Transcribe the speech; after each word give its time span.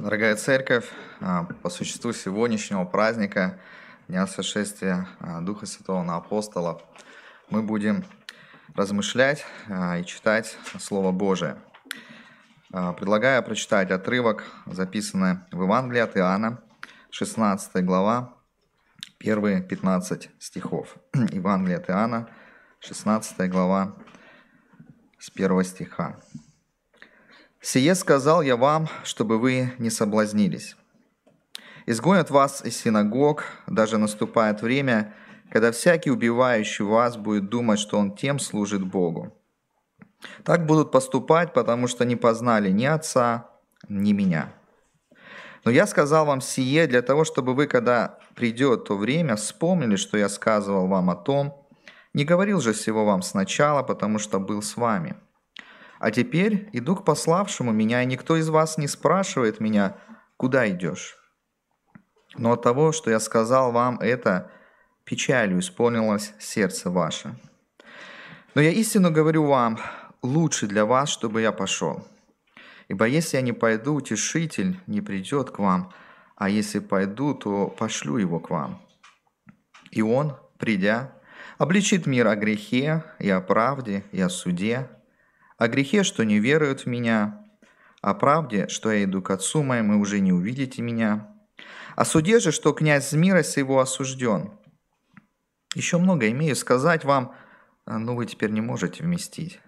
Дорогая 0.00 0.34
церковь, 0.34 0.88
а, 1.20 1.44
по 1.62 1.68
существу 1.68 2.14
сегодняшнего 2.14 2.86
праздника, 2.86 3.60
Дня 4.08 4.26
сошествия 4.26 5.06
а, 5.18 5.42
Духа 5.42 5.66
Святого 5.66 6.02
на 6.02 6.16
апостолов, 6.16 6.82
мы 7.50 7.62
будем 7.62 8.06
размышлять 8.74 9.44
а, 9.68 9.98
и 9.98 10.06
читать 10.06 10.56
Слово 10.78 11.12
Божие. 11.12 11.58
Предлагаю 12.70 13.42
прочитать 13.42 13.90
отрывок, 13.90 14.44
записанный 14.64 15.40
в 15.52 15.64
Евангелии 15.64 16.00
от 16.00 16.16
Иоанна, 16.16 16.62
16 17.10 17.84
глава, 17.84 18.32
первые 19.18 19.60
15 19.60 20.30
стихов. 20.38 20.96
Евангелие 21.12 21.76
от 21.76 21.90
Иоанна, 21.90 22.30
16 22.78 23.50
глава, 23.50 23.96
с 25.18 25.30
1 25.30 25.62
стиха. 25.64 26.16
«Сие 27.62 27.94
сказал 27.94 28.40
я 28.40 28.56
вам, 28.56 28.88
чтобы 29.04 29.38
вы 29.38 29.74
не 29.76 29.90
соблазнились. 29.90 30.76
Изгонят 31.84 32.30
вас 32.30 32.64
из 32.64 32.76
синагог, 32.78 33.44
даже 33.66 33.98
наступает 33.98 34.62
время, 34.62 35.14
когда 35.50 35.70
всякий 35.70 36.10
убивающий 36.10 36.86
вас 36.86 37.18
будет 37.18 37.50
думать, 37.50 37.78
что 37.78 37.98
он 37.98 38.16
тем 38.16 38.38
служит 38.38 38.82
Богу. 38.82 39.36
Так 40.42 40.64
будут 40.64 40.90
поступать, 40.90 41.52
потому 41.52 41.86
что 41.86 42.06
не 42.06 42.16
познали 42.16 42.70
ни 42.70 42.86
Отца, 42.86 43.50
ни 43.88 44.12
Меня. 44.12 44.54
Но 45.64 45.70
я 45.70 45.86
сказал 45.86 46.24
вам 46.24 46.40
сие 46.40 46.86
для 46.86 47.02
того, 47.02 47.24
чтобы 47.24 47.54
вы, 47.54 47.66
когда 47.66 48.18
придет 48.34 48.84
то 48.84 48.96
время, 48.96 49.36
вспомнили, 49.36 49.96
что 49.96 50.16
я 50.16 50.30
сказывал 50.30 50.86
вам 50.86 51.10
о 51.10 51.16
том. 51.16 51.66
Не 52.14 52.24
говорил 52.24 52.60
же 52.62 52.72
всего 52.72 53.04
вам 53.04 53.20
сначала, 53.20 53.82
потому 53.82 54.18
что 54.18 54.40
был 54.40 54.62
с 54.62 54.78
вами». 54.78 55.16
А 56.00 56.10
теперь 56.10 56.70
иду 56.72 56.96
к 56.96 57.04
пославшему 57.04 57.72
меня, 57.72 58.02
и 58.02 58.06
никто 58.06 58.36
из 58.38 58.48
вас 58.48 58.78
не 58.78 58.88
спрашивает 58.88 59.60
меня, 59.60 59.98
куда 60.38 60.66
идешь. 60.70 61.18
Но 62.36 62.52
от 62.52 62.62
того, 62.62 62.92
что 62.92 63.10
я 63.10 63.20
сказал 63.20 63.70
вам 63.70 63.98
это, 64.00 64.50
печалью 65.04 65.60
исполнилось 65.60 66.32
сердце 66.38 66.88
ваше. 66.88 67.38
Но 68.54 68.62
я 68.62 68.70
истину 68.70 69.10
говорю 69.10 69.44
вам, 69.44 69.78
лучше 70.22 70.66
для 70.66 70.86
вас, 70.86 71.10
чтобы 71.10 71.42
я 71.42 71.52
пошел. 71.52 72.08
Ибо 72.88 73.04
если 73.04 73.36
я 73.36 73.42
не 73.42 73.52
пойду, 73.52 73.94
утешитель 73.94 74.80
не 74.86 75.02
придет 75.02 75.50
к 75.50 75.58
вам, 75.58 75.92
а 76.34 76.48
если 76.48 76.78
пойду, 76.78 77.34
то 77.34 77.68
пошлю 77.68 78.16
его 78.16 78.40
к 78.40 78.48
вам. 78.48 78.80
И 79.90 80.00
он, 80.00 80.34
придя, 80.56 81.12
обличит 81.58 82.06
мир 82.06 82.26
о 82.26 82.36
грехе 82.36 83.04
и 83.18 83.28
о 83.28 83.42
правде 83.42 84.02
и 84.12 84.20
о 84.22 84.30
суде, 84.30 84.88
о 85.60 85.68
грехе, 85.68 86.04
что 86.04 86.24
не 86.24 86.38
веруют 86.38 86.80
в 86.80 86.86
меня, 86.86 87.44
о 88.00 88.14
правде, 88.14 88.66
что 88.68 88.90
я 88.90 89.04
иду 89.04 89.20
к 89.20 89.28
Отцу 89.28 89.62
моему, 89.62 89.92
и 89.92 89.96
уже 89.98 90.20
не 90.20 90.32
увидите 90.32 90.80
меня, 90.80 91.28
о 91.96 92.06
суде 92.06 92.40
же, 92.40 92.50
что 92.50 92.72
князь 92.72 93.12
мира 93.12 93.42
сего 93.42 93.78
осужден. 93.78 94.52
Еще 95.74 95.98
много 95.98 96.30
имею 96.30 96.56
сказать 96.56 97.04
вам, 97.04 97.34
но 97.84 98.16
вы 98.16 98.24
теперь 98.24 98.48
не 98.52 98.62
можете 98.62 99.04
вместить. 99.04 99.60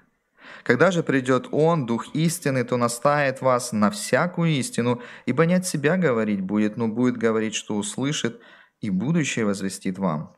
Когда 0.62 0.90
же 0.92 1.02
придет 1.02 1.48
Он, 1.52 1.84
Дух 1.84 2.14
истины, 2.14 2.64
то 2.64 2.78
наставит 2.78 3.42
вас 3.42 3.72
на 3.72 3.90
всякую 3.90 4.48
истину, 4.52 5.02
ибо 5.26 5.44
не 5.44 5.56
от 5.56 5.66
себя 5.66 5.98
говорить 5.98 6.40
будет, 6.40 6.78
но 6.78 6.88
будет 6.88 7.18
говорить, 7.18 7.54
что 7.54 7.76
услышит, 7.76 8.40
и 8.80 8.88
будущее 8.88 9.44
возвестит 9.44 9.98
вам. 9.98 10.34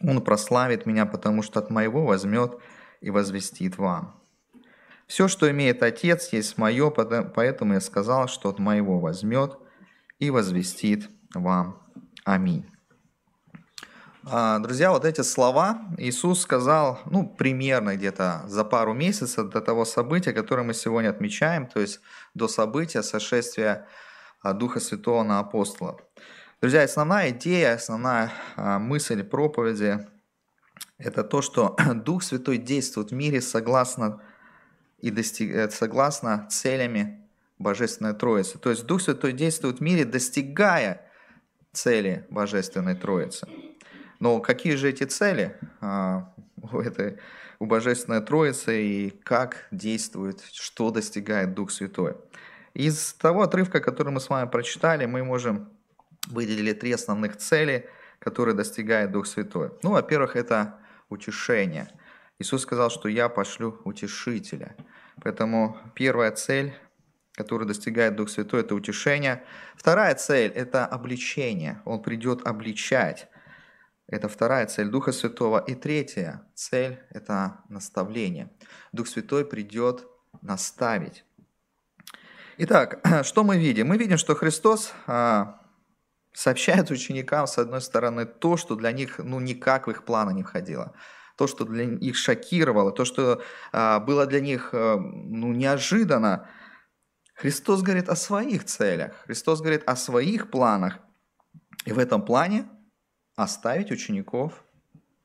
Он 0.00 0.22
прославит 0.22 0.86
меня, 0.86 1.04
потому 1.04 1.42
что 1.42 1.60
от 1.60 1.68
моего 1.68 2.06
возьмет 2.06 2.56
и 3.02 3.10
возвестит 3.10 3.76
вам. 3.76 4.21
Все, 5.12 5.28
что 5.28 5.50
имеет 5.50 5.82
Отец, 5.82 6.32
есть 6.32 6.56
мое, 6.56 6.88
поэтому 6.88 7.74
я 7.74 7.82
сказал, 7.82 8.28
что 8.28 8.48
от 8.48 8.58
моего 8.58 8.98
возьмет 8.98 9.58
и 10.18 10.30
возвестит 10.30 11.10
вам. 11.34 11.86
Аминь. 12.24 12.64
А, 14.24 14.58
друзья, 14.60 14.90
вот 14.90 15.04
эти 15.04 15.20
слова 15.20 15.82
Иисус 15.98 16.40
сказал, 16.40 16.98
ну, 17.04 17.28
примерно 17.28 17.94
где-то 17.94 18.44
за 18.46 18.64
пару 18.64 18.94
месяцев 18.94 19.50
до 19.50 19.60
того 19.60 19.84
события, 19.84 20.32
которое 20.32 20.62
мы 20.62 20.72
сегодня 20.72 21.10
отмечаем, 21.10 21.66
то 21.66 21.80
есть 21.80 22.00
до 22.32 22.48
события 22.48 23.02
сошествия 23.02 23.86
а, 24.40 24.54
Духа 24.54 24.80
Святого 24.80 25.22
на 25.24 25.40
апостола. 25.40 25.98
Друзья, 26.62 26.84
основная 26.84 27.32
идея, 27.32 27.74
основная 27.74 28.32
а, 28.56 28.78
мысль 28.78 29.22
проповеди– 29.24 30.08
это 30.96 31.22
то, 31.22 31.42
что 31.42 31.76
Дух 31.96 32.22
Святой 32.22 32.56
действует 32.56 33.10
в 33.10 33.14
мире 33.14 33.42
согласно 33.42 34.22
и 35.02 35.10
достиг... 35.10 35.54
Э, 35.54 35.68
согласно 35.70 36.46
целями 36.50 37.18
Божественной 37.58 38.14
Троицы. 38.14 38.58
То 38.58 38.70
есть 38.70 38.86
Дух 38.86 39.02
Святой 39.02 39.32
действует 39.32 39.78
в 39.78 39.82
мире, 39.82 40.04
достигая 40.04 41.02
цели 41.72 42.26
Божественной 42.30 42.94
Троицы. 42.94 43.46
Но 44.20 44.40
какие 44.40 44.74
же 44.74 44.88
эти 44.88 45.04
цели 45.04 45.56
а, 45.80 46.32
у, 46.72 46.80
этой, 46.80 47.18
у 47.58 47.66
Божественной 47.66 48.20
Троицы 48.20 48.82
и 48.82 49.10
как 49.10 49.66
действует, 49.70 50.42
что 50.52 50.90
достигает 50.90 51.54
Дух 51.54 51.70
Святой? 51.70 52.14
Из 52.74 53.12
того 53.14 53.42
отрывка, 53.42 53.80
который 53.80 54.12
мы 54.12 54.20
с 54.20 54.28
вами 54.28 54.48
прочитали, 54.48 55.06
мы 55.06 55.22
можем 55.22 55.70
выделить 56.28 56.80
три 56.80 56.92
основных 56.92 57.36
цели, 57.36 57.88
которые 58.18 58.54
достигает 58.54 59.12
Дух 59.12 59.26
Святой. 59.26 59.70
Ну, 59.82 59.90
во-первых, 59.90 60.36
это 60.36 60.78
утешение. 61.08 61.88
Иисус 62.38 62.62
сказал, 62.62 62.90
что 62.90 63.08
я 63.08 63.28
пошлю 63.28 63.80
утешителя– 63.84 64.74
Поэтому 65.20 65.76
первая 65.94 66.30
цель, 66.32 66.74
которую 67.34 67.66
достигает 67.66 68.16
Дух 68.16 68.28
Святой, 68.28 68.60
это 68.60 68.74
утешение. 68.74 69.44
Вторая 69.76 70.14
цель– 70.14 70.50
это 70.54 70.86
обличение. 70.86 71.82
Он 71.84 72.02
придет 72.02 72.46
обличать. 72.46 73.28
Это 74.06 74.28
вторая 74.28 74.66
цель 74.66 74.88
Духа 74.88 75.12
Святого. 75.12 75.58
И 75.58 75.74
третья 75.74 76.42
цель– 76.54 76.98
это 77.10 77.60
наставление. 77.68 78.50
Дух 78.92 79.08
Святой 79.08 79.44
придет 79.44 80.06
наставить. 80.42 81.24
Итак, 82.58 83.00
что 83.24 83.44
мы 83.44 83.58
видим? 83.58 83.88
Мы 83.88 83.96
видим, 83.96 84.18
что 84.18 84.34
Христос 84.34 84.92
а, 85.06 85.60
сообщает 86.32 86.90
ученикам, 86.90 87.46
с 87.46 87.58
одной 87.58 87.80
стороны, 87.80 88.26
то, 88.26 88.56
что 88.56 88.76
для 88.76 88.92
них 88.92 89.18
ну, 89.18 89.40
никак 89.40 89.86
в 89.86 89.90
их 89.90 90.04
планы 90.04 90.32
не 90.32 90.42
входило– 90.42 90.94
то, 91.36 91.46
что 91.46 91.64
для 91.64 91.86
них 91.86 92.16
шокировало, 92.16 92.92
то, 92.92 93.04
что 93.04 93.42
а, 93.72 94.00
было 94.00 94.26
для 94.26 94.40
них 94.40 94.70
а, 94.72 94.96
ну, 94.98 95.52
неожиданно. 95.52 96.48
Христос 97.34 97.82
говорит 97.82 98.08
о 98.08 98.16
своих 98.16 98.64
целях, 98.64 99.14
Христос 99.24 99.60
говорит 99.60 99.82
о 99.86 99.96
своих 99.96 100.50
планах. 100.50 100.98
И 101.84 101.92
в 101.92 101.98
этом 101.98 102.22
плане 102.22 102.68
оставить 103.34 103.90
учеников 103.90 104.62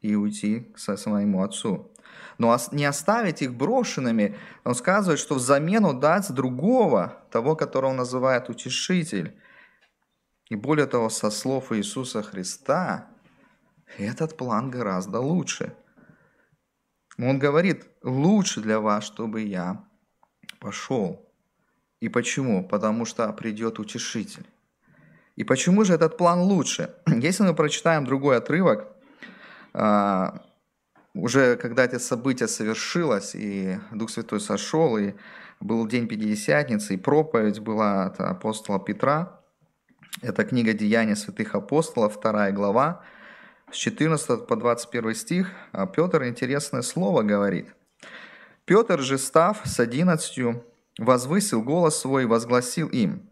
и 0.02 0.16
уйти 0.16 0.62
к 0.74 0.80
своему 0.80 1.44
Отцу. 1.44 1.92
Но 2.40 2.58
не 2.72 2.86
оставить 2.86 3.42
их 3.42 3.54
брошенными, 3.54 4.36
он 4.64 4.74
сказывает, 4.74 5.20
что 5.20 5.36
взамен 5.36 6.00
даст 6.00 6.32
другого, 6.32 7.24
того, 7.32 7.56
которого 7.56 7.92
он 7.92 7.98
называет 7.98 8.50
утешитель. 8.50 9.40
И 10.50 10.56
более 10.56 10.88
того, 10.88 11.10
со 11.10 11.30
слов 11.30 11.72
Иисуса 11.72 12.24
Христа, 12.24 13.08
этот 13.98 14.38
план 14.38 14.72
гораздо 14.72 15.20
лучше– 15.20 15.76
он 17.26 17.40
говорит, 17.40 17.88
лучше 18.04 18.62
для 18.62 18.80
вас, 18.80 19.04
чтобы 19.04 19.42
я 19.42 19.84
пошел. 20.60 21.28
И 22.00 22.10
почему? 22.10 22.68
Потому 22.68 23.06
что 23.06 23.32
придет 23.34 23.80
утешитель. 23.80 24.46
И 25.36 25.44
почему 25.44 25.84
же 25.84 25.94
этот 25.94 26.18
план 26.18 26.42
лучше? 26.42 26.96
Если 27.08 27.44
мы 27.44 27.54
прочитаем 27.56 28.06
другой 28.06 28.38
отрывок, 28.38 28.88
а, 29.74 30.42
уже 31.14 31.56
когда 31.56 31.86
это 31.86 32.00
событие 32.00 32.48
совершилось, 32.48 33.34
и 33.36 33.80
Дух 33.92 34.10
Святой 34.10 34.40
сошел, 34.40 34.98
и 34.98 35.14
был 35.60 35.88
день 35.88 36.08
Пятидесятницы, 36.08 36.94
и 36.94 36.98
проповедь 36.98 37.60
была 37.60 38.06
от 38.06 38.20
апостола 38.20 38.80
Петра, 38.80 39.42
это 40.22 40.44
книга 40.44 40.74
«Деяния 40.74 41.16
святых 41.16 41.54
апостолов», 41.56 42.16
вторая 42.16 42.52
глава, 42.52 43.04
с 43.72 43.76
14 43.76 44.48
по 44.48 44.56
21 44.56 45.16
стих 45.16 45.52
а 45.72 45.86
Петр 45.86 46.24
интересное 46.26 46.82
слово 46.82 47.24
говорит. 47.24 47.68
«Петр 48.66 49.02
же, 49.02 49.18
став 49.18 49.62
с 49.66 49.80
одиннадцатью, 49.80 50.66
возвысил 50.98 51.62
голос 51.62 52.00
свой 52.00 52.24
и 52.24 52.26
возгласил 52.26 52.88
им, 52.88 53.30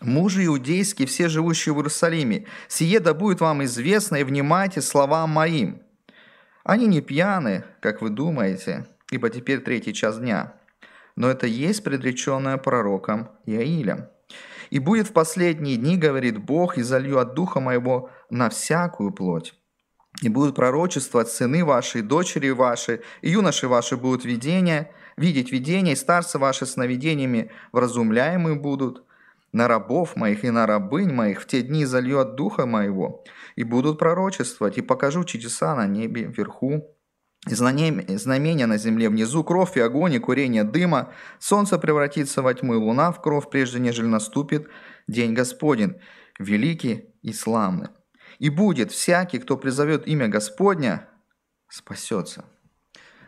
«Мужи 0.00 0.46
иудейские, 0.46 1.08
все 1.08 1.28
живущие 1.28 1.74
в 1.74 1.78
Иерусалиме, 1.78 2.46
сие 2.68 3.00
да 3.00 3.14
будет 3.14 3.40
вам 3.40 3.64
известно, 3.64 4.16
и 4.16 4.24
внимайте 4.24 4.80
словам 4.80 5.30
моим. 5.30 5.82
Они 6.62 6.86
не 6.86 7.00
пьяны, 7.00 7.64
как 7.80 8.00
вы 8.00 8.10
думаете, 8.10 8.86
ибо 9.10 9.28
теперь 9.28 9.60
третий 9.60 9.92
час 9.92 10.18
дня, 10.18 10.54
но 11.16 11.28
это 11.28 11.48
есть 11.48 11.82
предреченное 11.82 12.58
пророком 12.58 13.30
Иаилем. 13.44 14.06
И 14.70 14.78
будет 14.78 15.08
в 15.08 15.12
последние 15.12 15.76
дни, 15.76 15.96
говорит 15.96 16.38
Бог, 16.38 16.78
и 16.78 16.82
залью 16.82 17.18
от 17.18 17.34
духа 17.34 17.60
моего 17.60 18.10
на 18.30 18.50
всякую 18.50 19.12
плоть. 19.12 19.54
И 20.22 20.28
будут 20.28 20.56
пророчествовать 20.56 21.28
сыны 21.28 21.64
ваши, 21.64 22.02
дочери 22.02 22.50
ваши, 22.50 23.02
и 23.22 23.30
юноши 23.30 23.68
ваши 23.68 23.96
будут 23.96 24.24
видения, 24.24 24.90
видеть 25.16 25.52
видения, 25.52 25.92
и 25.92 25.96
старцы 25.96 26.38
ваши 26.38 26.66
сновидениями 26.66 27.50
вразумляемые 27.72 28.56
будут. 28.56 29.04
на 29.52 29.66
рабов 29.66 30.14
моих 30.14 30.44
и 30.44 30.50
на 30.50 30.66
рабынь 30.66 31.10
моих 31.10 31.40
в 31.40 31.46
те 31.46 31.62
дни 31.62 31.86
залью 31.86 32.20
от 32.20 32.34
духа 32.34 32.66
моего, 32.66 33.24
и 33.56 33.64
будут 33.64 33.98
пророчествовать, 33.98 34.76
и 34.78 34.82
покажу 34.82 35.24
чудеса 35.24 35.74
на 35.74 35.86
небе 35.86 36.24
вверху, 36.24 36.97
и 37.46 37.54
знамения 37.54 38.66
на 38.66 38.78
земле 38.78 39.08
внизу, 39.08 39.44
кровь 39.44 39.76
и 39.76 39.80
огонь, 39.80 40.14
и 40.14 40.18
курение 40.18 40.64
дыма, 40.64 41.12
солнце 41.38 41.78
превратится 41.78 42.42
во 42.42 42.52
тьму, 42.52 42.74
и 42.74 42.76
луна 42.76 43.12
в 43.12 43.22
кровь, 43.22 43.48
прежде 43.48 43.78
нежели 43.78 44.06
наступит 44.06 44.68
день 45.06 45.34
Господень, 45.34 46.00
великий 46.38 47.14
и 47.22 47.32
славный. 47.32 47.88
И 48.38 48.50
будет 48.50 48.92
всякий, 48.92 49.38
кто 49.38 49.56
призовет 49.56 50.06
имя 50.06 50.28
Господня, 50.28 51.08
спасется. 51.68 52.44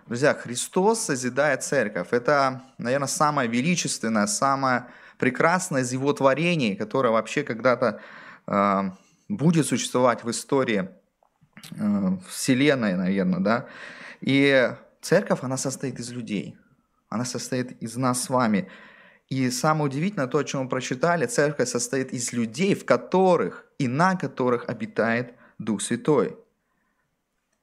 Друзья, 0.06 0.34
Христос 0.34 1.00
созидает 1.00 1.62
церковь. 1.62 2.08
Это, 2.10 2.62
наверное, 2.78 3.08
самое 3.08 3.48
величественное, 3.48 4.26
самое 4.26 4.86
прекрасное 5.18 5.82
из 5.82 5.92
его 5.92 6.12
творений, 6.12 6.74
которое 6.74 7.10
вообще 7.10 7.44
когда-то 7.44 8.00
э, 8.46 8.90
будет 9.28 9.66
существовать 9.66 10.24
в 10.24 10.30
истории 10.30 10.88
Вселенной, 12.28 12.94
наверное, 12.94 13.40
да. 13.40 13.66
И 14.20 14.74
церковь, 15.00 15.40
она 15.42 15.56
состоит 15.56 15.98
из 15.98 16.10
людей. 16.10 16.56
Она 17.08 17.24
состоит 17.24 17.82
из 17.82 17.96
нас 17.96 18.24
с 18.24 18.28
вами. 18.28 18.68
И 19.28 19.50
самое 19.50 19.84
удивительное 19.84 20.26
то, 20.26 20.38
о 20.38 20.44
чем 20.44 20.62
мы 20.62 20.68
прочитали, 20.68 21.26
церковь 21.26 21.68
состоит 21.68 22.12
из 22.12 22.32
людей, 22.32 22.74
в 22.74 22.84
которых 22.84 23.66
и 23.78 23.88
на 23.88 24.16
которых 24.16 24.68
обитает 24.68 25.34
Дух 25.58 25.82
Святой. 25.82 26.36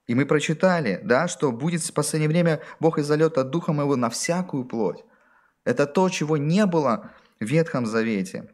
И 0.06 0.14
мы 0.14 0.24
прочитали, 0.24 1.00
да, 1.04 1.28
что 1.28 1.52
будет 1.52 1.82
в 1.82 1.92
последнее 1.92 2.30
время 2.30 2.60
Бог 2.80 2.98
изольет 2.98 3.36
от 3.36 3.50
Духа 3.50 3.72
Моего 3.72 3.96
на 3.96 4.08
всякую 4.08 4.64
плоть. 4.64 5.04
Это 5.64 5.86
то, 5.86 6.08
чего 6.08 6.38
не 6.38 6.64
было 6.64 7.10
в 7.40 7.44
Ветхом 7.44 7.84
Завете 7.84 8.50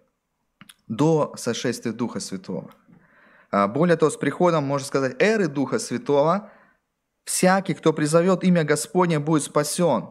до 0.89 1.35
сошествия 1.37 1.93
Духа 1.93 2.19
Святого. 2.19 2.73
А 3.57 3.69
более 3.69 3.97
того, 3.97 4.11
с 4.11 4.17
приходом, 4.17 4.65
можно 4.65 4.85
сказать, 4.85 5.15
эры 5.23 5.47
Духа 5.47 5.79
Святого, 5.79 6.51
всякий, 7.25 7.75
кто 7.75 7.93
призовет 7.93 8.43
имя 8.43 8.65
Господне, 8.65 9.21
будет 9.21 9.45
спасен. 9.45 10.11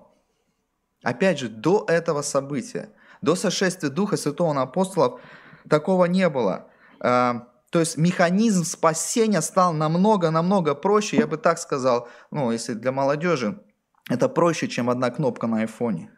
Опять 1.04 1.40
же, 1.40 1.50
до 1.50 1.84
этого 1.90 2.22
события, 2.22 2.88
до 3.22 3.36
сошествия 3.36 3.90
Духа 3.90 4.16
Святого 4.16 4.54
на 4.54 4.62
апостолов, 4.62 5.19
такого 5.68 6.06
не 6.06 6.30
было. 6.30 6.69
А, 7.01 7.50
то 7.69 7.81
есть 7.81 7.98
механизм 7.98 8.63
спасения 8.63 9.42
стал 9.42 9.74
намного-намного 9.74 10.74
проще, 10.74 11.18
я 11.18 11.28
бы 11.28 11.36
так 11.36 11.60
сказал, 11.60 12.07
ну, 12.31 12.50
если 12.50 12.75
для 12.75 12.94
молодежи, 12.94 13.62
это 14.10 14.30
проще, 14.30 14.69
чем 14.69 14.90
одна 14.90 15.10
кнопка 15.10 15.48
на 15.48 15.57
айфоне. 15.60 16.10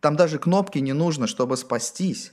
Там 0.00 0.16
даже 0.16 0.38
кнопки 0.38 0.78
не 0.78 0.94
нужно, 0.94 1.26
чтобы 1.26 1.58
спастись. 1.58 2.32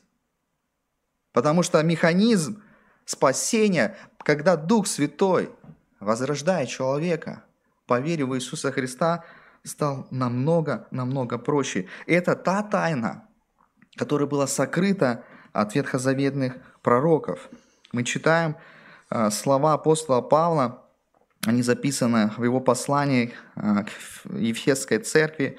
Потому 1.33 1.61
что 1.61 1.83
механизм 1.83 2.63
спасения, 3.09 3.97
когда 4.19 4.55
Дух 4.55 4.87
Святой 4.87 5.49
возрождает 5.99 6.69
человека, 6.69 7.43
по 7.87 7.99
вере 7.99 8.25
в 8.25 8.35
Иисуса 8.35 8.71
Христа, 8.71 9.23
стал 9.63 10.07
намного-намного 10.11 11.37
проще. 11.37 11.87
Это 12.05 12.35
та 12.35 12.61
тайна, 12.63 13.27
которая 13.95 14.27
была 14.27 14.47
сокрыта 14.47 15.23
от 15.53 15.75
ветхозаветных 15.75 16.57
пророков– 16.81 17.49
мы 17.91 18.03
читаем 18.03 18.55
а, 19.09 19.31
слова 19.31 19.73
апостола 19.73 20.21
Павла, 20.21 20.85
они 21.45 21.63
записаны 21.63 22.31
в 22.37 22.43
его 22.43 22.59
послании 22.59 23.33
а, 23.55 23.83
к 23.83 23.89
Ефесской 24.35 24.99
церкви, 24.99 25.57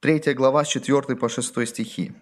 3 0.00 0.34
глава 0.34 0.64
с 0.64 0.68
4 0.68 1.16
по 1.16 1.28
6 1.28 1.68
стихи. 1.68 2.12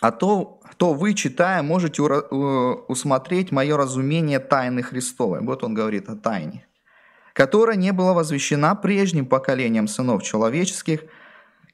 А 0.00 0.12
то, 0.12 0.57
то 0.78 0.94
вы, 0.94 1.14
читая, 1.14 1.62
можете 1.62 2.02
усмотреть 2.02 3.52
мое 3.52 3.76
разумение 3.76 4.38
тайны 4.38 4.82
Христовой. 4.82 5.40
Вот 5.40 5.62
он 5.64 5.74
говорит 5.74 6.08
о 6.08 6.16
тайне, 6.16 6.66
которая 7.34 7.76
не 7.76 7.92
была 7.92 8.14
возвещена 8.14 8.74
прежним 8.74 9.26
поколением 9.26 9.88
сынов 9.88 10.22
человеческих, 10.22 11.00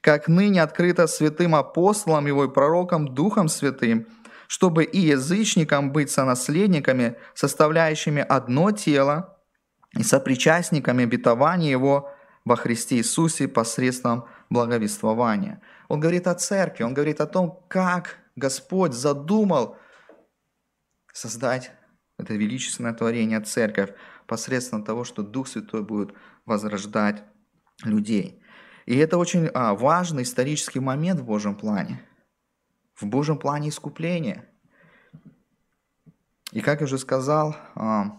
как 0.01 0.27
ныне 0.27 0.61
открыта 0.61 1.07
святым 1.07 1.55
апостолом 1.55 2.27
его 2.27 2.45
и 2.45 2.49
пророком 2.49 3.07
Духом 3.13 3.47
Святым– 3.47 4.05
чтобы 4.47 4.83
и 4.83 4.99
язычникам 4.99 5.91
быть 5.91 6.11
сонаследниками, 6.11 7.15
составляющими 7.33 8.21
одно 8.21 8.71
тело 8.71 9.37
и 9.97 10.03
сопричастниками 10.03 11.03
обетования 11.03 11.71
Его 11.71 12.11
во 12.43 12.55
Христе 12.55 12.97
Иисусе 12.97 13.47
посредством 13.47 14.25
благовествования. 14.49 15.61
Он 15.87 15.99
говорит 15.99 16.27
о 16.27 16.35
церкви, 16.35 16.83
он 16.83 16.93
говорит 16.93 17.21
о 17.21 17.27
том, 17.27 17.63
как 17.67 18.17
Господь 18.35 18.93
задумал 18.93 19.77
создать 21.13 21.71
это 22.17 22.33
величественное 22.33 22.93
творение 22.93 23.41
церковь 23.41 23.93
посредством 24.27 24.83
того, 24.83 25.03
что 25.03 25.23
Дух 25.23 25.47
Святой 25.47 25.83
будет 25.83 26.13
возрождать 26.45 27.23
людей. 27.83 28.41
И 28.85 28.95
это 28.97 29.17
очень 29.17 29.49
а, 29.53 29.73
важный 29.73 30.23
исторический 30.23 30.79
момент 30.79 31.19
в 31.19 31.25
Божьем 31.25 31.55
плане– 31.55 32.01
в 32.95 33.05
Божьем 33.05 33.37
плане 33.37 33.69
искупления. 33.69 34.45
И 36.51 36.61
как 36.61 36.79
я 36.79 36.85
уже 36.85 36.97
сказал, 36.97 37.55
а, 37.75 38.17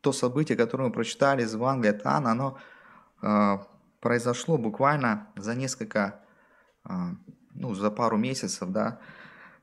то 0.00 0.12
событие, 0.12 0.56
которое 0.56 0.84
мы 0.84 0.92
прочитали 0.92 1.42
из 1.42 1.52
Евангелия 1.54 1.92
от 1.92 2.06
Анна, 2.06 2.32
оно 2.32 2.58
а, 3.20 3.66
произошло 4.00 4.58
буквально 4.58 5.28
за 5.36 5.54
несколько, 5.54 6.24
ну, 7.54 7.74
за 7.74 7.92
пару 7.92 8.16
месяцев, 8.16 8.70
да, 8.70 8.98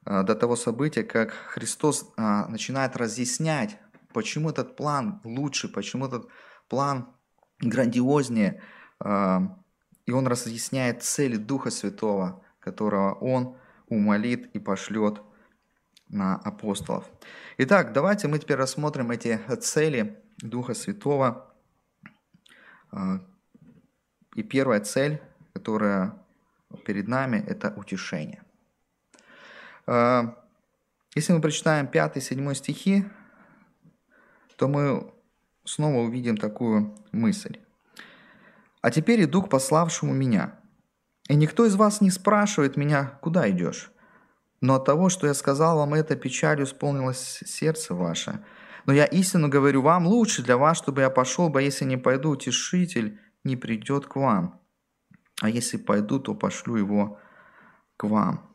до 0.10 0.36
того 0.36 0.56
события, 0.56 1.04
как 1.04 1.32
Христос 1.32 2.12
начинает 2.18 2.98
разъяснять, 2.98 3.78
почему 4.12 4.50
этот 4.50 4.76
план 4.76 5.22
лучше, 5.24 5.70
почему 5.70 6.08
этот 6.08 6.28
план 6.68 7.14
грандиознее, 7.60 8.64
и 9.04 10.12
он 10.12 10.28
разъясняет 10.28 11.04
цели 11.04 11.38
Духа 11.38 11.70
Святого, 11.70 12.44
которого 12.60 13.14
он 13.14 13.56
умолит 13.88 14.48
и 14.56 14.60
пошлет 14.60 15.22
на 16.08 16.38
апостолов. 16.38 17.06
Итак, 17.60 17.94
давайте 17.94 18.28
мы 18.28 18.40
теперь 18.40 18.58
рассмотрим 18.58 19.12
эти 19.12 19.40
цели 19.62 20.24
Духа 20.40 20.74
Святого. 20.74 21.54
И 24.36 24.42
первая 24.42 24.80
цель, 24.80 25.22
которая 25.54 26.14
перед 26.86 27.08
нами, 27.08 27.44
это 27.48 27.74
утешение. 27.78 28.42
А, 29.92 30.36
если 31.16 31.34
мы 31.34 31.42
прочитаем 31.42 31.88
5-7 31.88 32.54
стихи, 32.54 33.06
то 34.56 34.68
мы 34.68 35.12
снова 35.66 36.02
увидим 36.02 36.38
такую 36.38 36.96
мысль. 37.12 37.58
«А 38.82 38.92
теперь 38.92 39.24
иду 39.24 39.42
к 39.42 39.50
пославшему 39.50 40.14
меня, 40.14 40.60
и 41.28 41.36
никто 41.36 41.66
из 41.66 41.76
вас 41.76 42.02
не 42.02 42.12
спрашивает 42.12 42.78
меня, 42.78 43.18
куда 43.22 43.50
идешь. 43.50 43.92
Но 44.62 44.76
от 44.76 44.86
того, 44.86 45.10
что 45.10 45.26
я 45.26 45.34
сказал 45.34 45.78
вам 45.78 45.96
это, 45.96 46.16
печалью 46.16 46.66
исполнилось 46.66 47.42
сердце 47.48 47.96
ваше. 47.96 48.44
Но 48.86 48.94
я 48.94 49.06
истинно 49.06 49.50
говорю 49.50 49.82
вам, 49.82 50.06
лучше 50.06 50.44
для 50.44 50.58
вас, 50.58 50.78
чтобы 50.78 51.02
я 51.02 51.10
пошел, 51.10 51.50
бы, 51.50 51.64
если 51.64 51.86
не 51.86 51.98
пойду, 51.98 52.30
утешитель 52.30 53.20
не 53.44 53.56
придет 53.56 54.06
к 54.06 54.18
вам. 54.18 54.62
А 55.42 55.50
если 55.50 55.78
пойду, 55.78 56.20
то 56.20 56.36
пошлю 56.36 56.76
его 56.76 57.20
к 57.98 58.04
вам. 58.04 58.49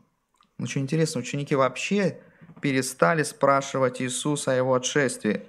Очень 0.59 0.83
интересно, 0.83 1.21
ученики 1.21 1.55
вообще 1.55 2.21
перестали 2.61 3.23
спрашивать 3.23 4.01
Иисуса 4.01 4.53
о 4.53 4.55
его 4.55 4.75
отшествии. 4.75 5.47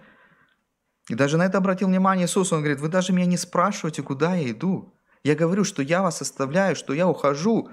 И 1.09 1.15
даже 1.15 1.37
на 1.37 1.45
это 1.45 1.59
обратил 1.59 1.87
внимание 1.87 2.25
Иисус. 2.25 2.51
Он 2.51 2.59
говорит, 2.59 2.79
вы 2.79 2.89
даже 2.89 3.13
меня 3.13 3.27
не 3.27 3.37
спрашиваете, 3.37 4.01
куда 4.01 4.35
я 4.35 4.51
иду. 4.51 4.93
Я 5.23 5.35
говорю, 5.35 5.63
что 5.63 5.81
я 5.81 6.01
вас 6.01 6.21
оставляю, 6.21 6.75
что 6.75 6.93
я 6.93 7.07
ухожу. 7.07 7.69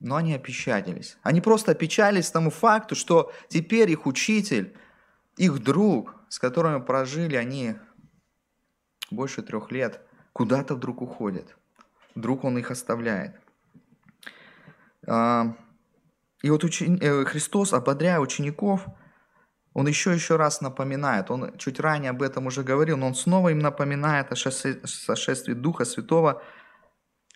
Но 0.00 0.14
они 0.14 0.34
опечалились. 0.34 1.18
Они 1.22 1.40
просто 1.40 1.72
опечалились 1.72 2.30
тому 2.30 2.50
факту, 2.50 2.94
что 2.94 3.32
теперь 3.48 3.90
их 3.90 4.06
учитель, 4.06 4.76
их 5.36 5.58
друг, 5.58 6.14
с 6.28 6.38
которыми 6.38 6.80
прожили 6.80 7.34
они 7.34 7.76
больше 9.10 9.42
трех 9.42 9.72
лет, 9.72 10.00
куда-то 10.32 10.76
вдруг 10.76 11.02
уходит. 11.02 11.56
Вдруг 12.14 12.44
он 12.44 12.58
их 12.58 12.70
оставляет. 12.70 13.40
И 16.42 16.50
вот 16.50 16.64
учени... 16.64 16.98
Э, 17.00 17.24
Христос, 17.24 17.72
ободряя 17.72 18.20
учеников, 18.20 18.86
он 19.74 19.86
еще 19.86 20.12
еще 20.12 20.36
раз 20.36 20.60
напоминает, 20.60 21.30
он 21.30 21.56
чуть 21.58 21.78
ранее 21.78 22.10
об 22.10 22.22
этом 22.22 22.46
уже 22.46 22.64
говорил, 22.64 22.96
но 22.96 23.06
он 23.06 23.14
снова 23.14 23.50
им 23.50 23.60
напоминает 23.60 24.32
о 24.32 24.36
сошествии 24.36 25.52
Духа 25.54 25.84
Святого, 25.84 26.42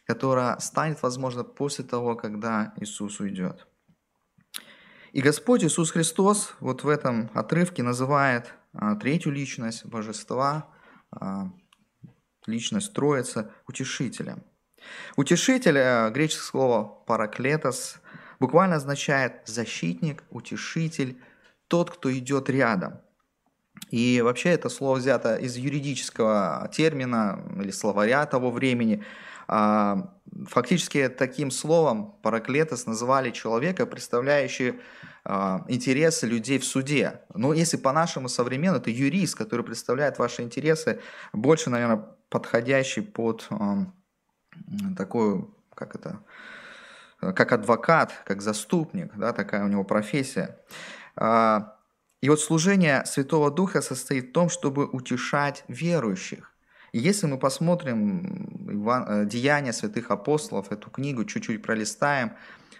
которое 0.07 0.59
станет 0.59 1.03
возможно 1.03 1.45
после 1.45 1.85
того, 1.85 2.17
когда 2.17 2.75
Иисус 2.79 3.21
уйдет. 3.21 3.67
И 5.13 5.21
Господь 5.21 5.63
Иисус 5.63 5.91
Христос 5.91 6.55
вот 6.59 6.85
в 6.85 6.89
этом 6.89 7.31
отрывке 7.35 7.83
называет 7.83 8.55
а, 8.73 8.97
третью 8.97 9.31
личность 9.31 9.85
Божества, 9.85 10.69
а, 11.13 11.53
личность 12.47 12.95
Троица, 12.95 13.53
утешителем. 13.69 14.43
Утешитель, 15.17 16.11
греческое 16.11 16.45
слово 16.45 17.05
«параклетос», 17.07 18.02
буквально 18.43 18.77
означает 18.77 19.35
защитник, 19.47 20.25
утешитель, 20.31 21.17
тот, 21.69 21.91
кто 21.91 22.13
идет 22.13 22.51
рядом. 22.51 22.99
И 23.91 24.21
вообще 24.21 24.51
это 24.51 24.69
слово 24.69 24.97
взято 24.97 25.37
из 25.37 25.57
юридического 25.57 26.69
термина 26.73 27.39
или 27.63 27.71
словаря 27.71 28.27
того 28.27 28.51
времени. 28.51 29.05
А, 29.47 30.13
фактически 30.49 31.09
таким 31.09 31.53
словом 31.53 32.17
параклетос 32.23 32.87
называли 32.87 33.31
человека, 33.31 33.87
представляющий 33.87 34.81
а, 35.25 35.65
интересы 35.69 36.27
людей 36.27 36.59
в 36.59 36.65
суде. 36.65 37.21
Но 37.35 37.55
если 37.55 37.77
по-нашему 37.77 38.29
современно, 38.29 38.79
это 38.79 38.91
юрист, 38.91 39.37
который 39.37 39.65
представляет 39.65 40.19
ваши 40.19 40.43
интересы, 40.43 41.01
больше, 41.33 41.71
наверное, 41.71 42.05
подходящий 42.29 43.03
под 43.03 43.49
такую, 44.97 45.55
как 45.75 45.95
это, 45.95 46.19
как 47.23 47.53
адвокат, 47.53 48.13
как 48.25 48.43
заступник, 48.43 49.13
да, 49.17 49.33
такая 49.33 49.65
у 49.65 49.69
него 49.69 49.85
профессия. 49.85 50.59
А, 51.15 51.77
и 52.21 52.29
вот 52.29 52.41
служение 52.41 53.05
Святого 53.07 53.51
Духа 53.51 53.81
состоит 53.83 54.31
в 54.31 54.33
том, 54.33 54.49
чтобы 54.49 54.87
утешать 54.87 55.65
верующих. 55.69 56.53
И 56.93 56.99
если 56.99 57.27
мы 57.27 57.39
посмотрим 57.39 58.89
э, 58.89 59.25
Деяния 59.27 59.73
святых 59.73 60.11
апостолов, 60.11 60.71
эту 60.73 60.91
книгу 60.91 61.25
чуть-чуть 61.25 61.63
пролистаем, 61.63 62.33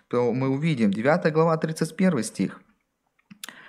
то 0.09 0.33
мы 0.33 0.49
увидим 0.49 0.91
9 0.91 1.33
глава 1.33 1.57
31 1.57 2.23
стих. 2.23 2.61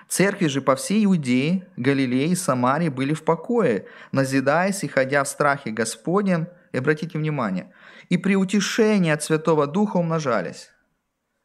Церкви 0.09 0.47
же 0.47 0.61
по 0.61 0.75
всей 0.75 1.05
Иудее, 1.05 1.67
Галилее 1.77 2.27
и 2.27 2.35
Самарии 2.35 2.89
были 2.89 3.13
в 3.13 3.23
покое, 3.23 3.87
назидаясь 4.11 4.83
и 4.83 4.87
ходя 4.87 5.23
в 5.23 5.27
страхе 5.27 5.71
Господнем, 5.71 6.47
и 6.73 6.77
обратите 6.77 7.17
внимание, 7.17 7.71
и 8.09 8.17
при 8.17 8.35
утешении 8.35 9.11
от 9.11 9.23
Святого 9.23 9.67
Духа 9.67 9.97
умножались. 9.97 10.69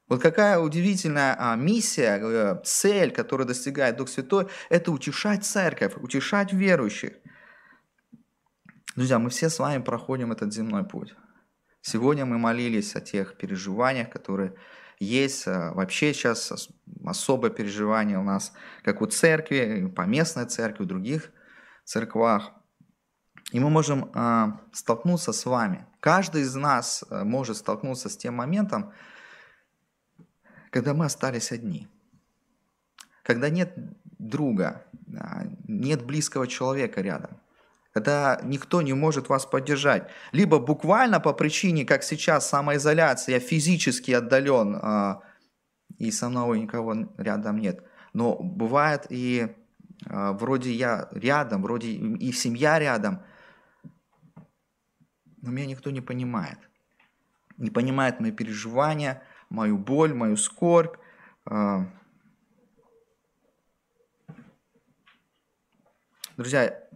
Вот 0.08 0.22
какая 0.22 0.58
удивительная 0.58 1.36
а, 1.38 1.54
миссия, 1.54 2.18
э, 2.18 2.60
цель, 2.64 3.12
которую 3.12 3.46
достигает 3.46 3.96
Дух 3.96 4.08
Святой, 4.08 4.48
это 4.70 4.90
утешать 4.90 5.44
церковь, 5.44 5.92
утешать 5.96 6.52
верующих. 6.52 7.12
Друзья, 8.96 9.18
мы 9.18 9.28
все 9.28 9.50
с 9.50 9.58
вами 9.58 9.82
проходим 9.82 10.32
этот 10.32 10.52
земной 10.52 10.84
путь. 10.84 11.14
Сегодня 11.82 12.24
мы 12.24 12.38
молились 12.38 12.96
о 12.96 13.02
тех 13.02 13.36
переживаниях, 13.36 14.08
которые 14.08 14.54
есть. 14.98 15.46
А, 15.46 15.74
вообще 15.74 16.14
сейчас 16.14 16.70
особое 17.04 17.50
переживание 17.50 18.18
у 18.18 18.24
нас, 18.24 18.54
как 18.82 19.02
у 19.02 19.06
церкви, 19.06 19.92
по 19.94 20.02
местной 20.02 20.46
церкви, 20.46 20.84
в 20.84 20.86
других 20.86 21.30
церквах. 21.84 22.52
И 23.52 23.60
мы 23.60 23.70
можем 23.70 24.10
э, 24.14 24.52
столкнуться 24.72 25.32
с 25.32 25.46
вами. 25.46 25.86
Каждый 26.00 26.42
из 26.42 26.54
нас 26.54 27.04
э, 27.08 27.24
может 27.24 27.56
столкнуться 27.56 28.08
с 28.08 28.16
тем 28.16 28.34
моментом, 28.34 28.92
когда 30.70 30.92
мы 30.92 31.06
остались 31.06 31.50
одни. 31.52 31.88
Когда 33.22 33.48
нет 33.48 33.74
друга, 34.18 34.84
нет 35.66 36.04
близкого 36.04 36.46
человека 36.46 37.00
рядом. 37.00 37.38
Когда 37.92 38.40
никто 38.44 38.82
не 38.82 38.92
может 38.92 39.28
вас 39.28 39.46
поддержать. 39.46 40.08
Либо 40.32 40.58
буквально 40.58 41.20
по 41.20 41.32
причине, 41.32 41.84
как 41.84 42.02
сейчас, 42.02 42.48
самоизоляции, 42.48 43.32
я 43.32 43.40
физически 43.40 44.12
отдален, 44.12 44.78
а, 44.80 45.20
и 45.98 46.10
со 46.10 46.28
мной 46.28 46.60
никого 46.60 46.94
рядом 47.16 47.58
нет. 47.58 47.82
Но 48.12 48.36
бывает 48.36 49.06
и 49.08 49.56
а, 50.06 50.32
вроде 50.32 50.72
я 50.72 51.08
рядом, 51.12 51.62
вроде 51.62 51.88
и 51.88 52.32
семья 52.32 52.78
рядом, 52.78 53.22
но 55.42 55.50
меня 55.50 55.66
никто 55.66 55.90
не 55.90 56.00
понимает. 56.00 56.58
Не 57.56 57.70
понимает 57.70 58.20
мои 58.20 58.32
переживания, 58.32 59.22
мою 59.50 59.78
боль, 59.78 60.14
мою 60.14 60.36
скорбь. 60.36 60.96
А. 61.44 61.86
Друзья, 66.36 66.88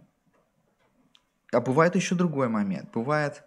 а 1.51 1.59
бывает 1.59 1.95
еще 1.95 2.15
другой 2.15 2.47
момент. 2.47 2.91
Бывает, 2.91 3.43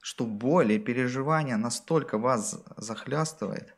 что 0.00 0.26
боль 0.26 0.72
и 0.72 0.78
переживания 0.78 1.56
настолько 1.56 2.18
вас 2.18 2.62
захлястывает, 2.76 3.74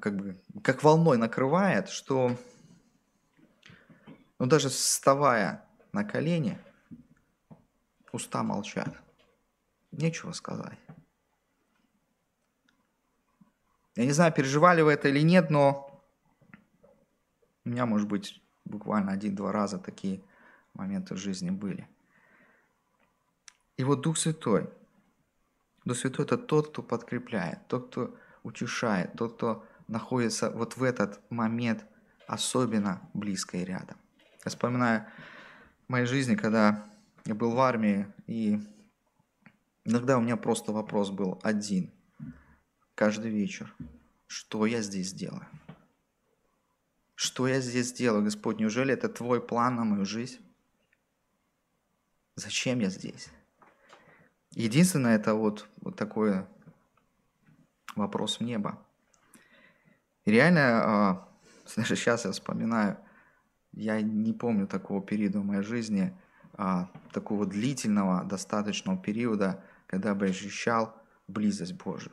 как 0.00 0.16
бы 0.16 0.42
как 0.62 0.82
волной 0.82 1.16
накрывает, 1.16 1.88
что 1.88 2.36
ну, 4.38 4.46
даже 4.46 4.68
вставая 4.68 5.64
на 5.92 6.04
колени, 6.04 6.58
уста 8.12 8.42
молчат. 8.42 8.94
Нечего 9.92 10.32
сказать. 10.32 10.78
Я 13.96 14.04
не 14.04 14.12
знаю, 14.12 14.32
переживали 14.32 14.82
вы 14.82 14.92
это 14.92 15.08
или 15.08 15.20
нет, 15.20 15.48
но 15.50 16.04
у 17.64 17.68
меня, 17.68 17.86
может 17.86 18.08
быть, 18.08 18.42
буквально 18.64 19.12
один-два 19.12 19.52
раза 19.52 19.78
такие 19.78 20.22
моменты 20.74 21.14
в 21.14 21.18
жизни 21.18 21.50
были. 21.50 21.88
И 23.76 23.84
вот 23.84 24.02
Дух 24.02 24.18
Святой. 24.18 24.68
Дух 25.84 25.96
Святой– 25.96 26.24
это 26.26 26.36
тот, 26.36 26.68
кто 26.68 26.82
подкрепляет, 26.82 27.66
тот, 27.68 27.88
кто 27.88 28.16
утешает, 28.42 29.14
тот, 29.14 29.36
кто 29.36 29.66
находится 29.88 30.50
вот 30.50 30.76
в 30.76 30.82
этот 30.82 31.20
момент 31.30 31.86
особенно 32.26 33.00
близко 33.14 33.56
и 33.56 33.64
рядом. 33.64 33.96
Я 34.44 34.50
вспоминаю 34.50 35.06
в 35.86 35.92
моей 35.92 36.06
жизни, 36.06 36.34
когда 36.34 36.84
я 37.24 37.34
был 37.34 37.52
в 37.52 37.60
армии, 37.60 38.06
и 38.26 38.60
иногда 39.86 40.18
у 40.18 40.20
меня 40.20 40.36
просто 40.36 40.72
вопрос 40.72 41.10
был 41.10 41.40
один 41.42 41.90
каждый 42.94 43.30
вечер. 43.30 43.74
Что 44.26 44.66
я 44.66 44.82
здесь 44.82 45.12
делаю? 45.12 45.46
Что 47.14 47.48
я 47.48 47.60
здесь 47.60 47.92
делаю, 47.92 48.24
Господь? 48.24 48.58
Неужели 48.58 48.92
это 48.92 49.08
Твой 49.08 49.40
план 49.40 49.76
на 49.76 49.84
мою 49.84 50.04
жизнь? 50.04 50.40
Зачем 52.34 52.80
я 52.80 52.90
здесь? 52.90 53.28
Единственное, 54.50 55.16
это 55.16 55.34
вот, 55.34 55.68
вот 55.80 55.96
такой 55.96 56.44
вопрос 57.94 58.40
в 58.40 58.42
небо. 58.42 58.78
И 60.24 60.30
реально, 60.30 60.60
а, 60.62 61.28
даже 61.76 61.96
сейчас 61.96 62.24
я 62.26 62.32
вспоминаю, 62.32 62.98
я 63.72 64.00
не 64.02 64.32
помню 64.32 64.66
такого 64.66 65.00
периода 65.02 65.40
в 65.40 65.44
моей 65.44 65.62
жизни, 65.62 66.12
а, 66.54 66.90
такого 67.12 67.46
длительного, 67.46 68.24
достаточного 68.24 68.98
периода, 68.98 69.62
когда 69.86 70.14
бы 70.14 70.26
ощущал 70.26 70.94
близость 71.28 71.74
Божию. 71.74 72.12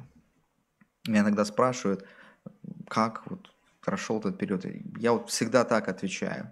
Меня 1.08 1.22
иногда 1.22 1.46
спрашивают, 1.46 2.06
как 2.88 3.30
вот 3.30 3.54
прошел 3.82 4.20
этот 4.20 4.38
период. 4.38 4.66
Я 4.98 5.14
вот 5.14 5.30
всегда 5.30 5.66
так 5.66 5.88
отвечаю. 5.88 6.52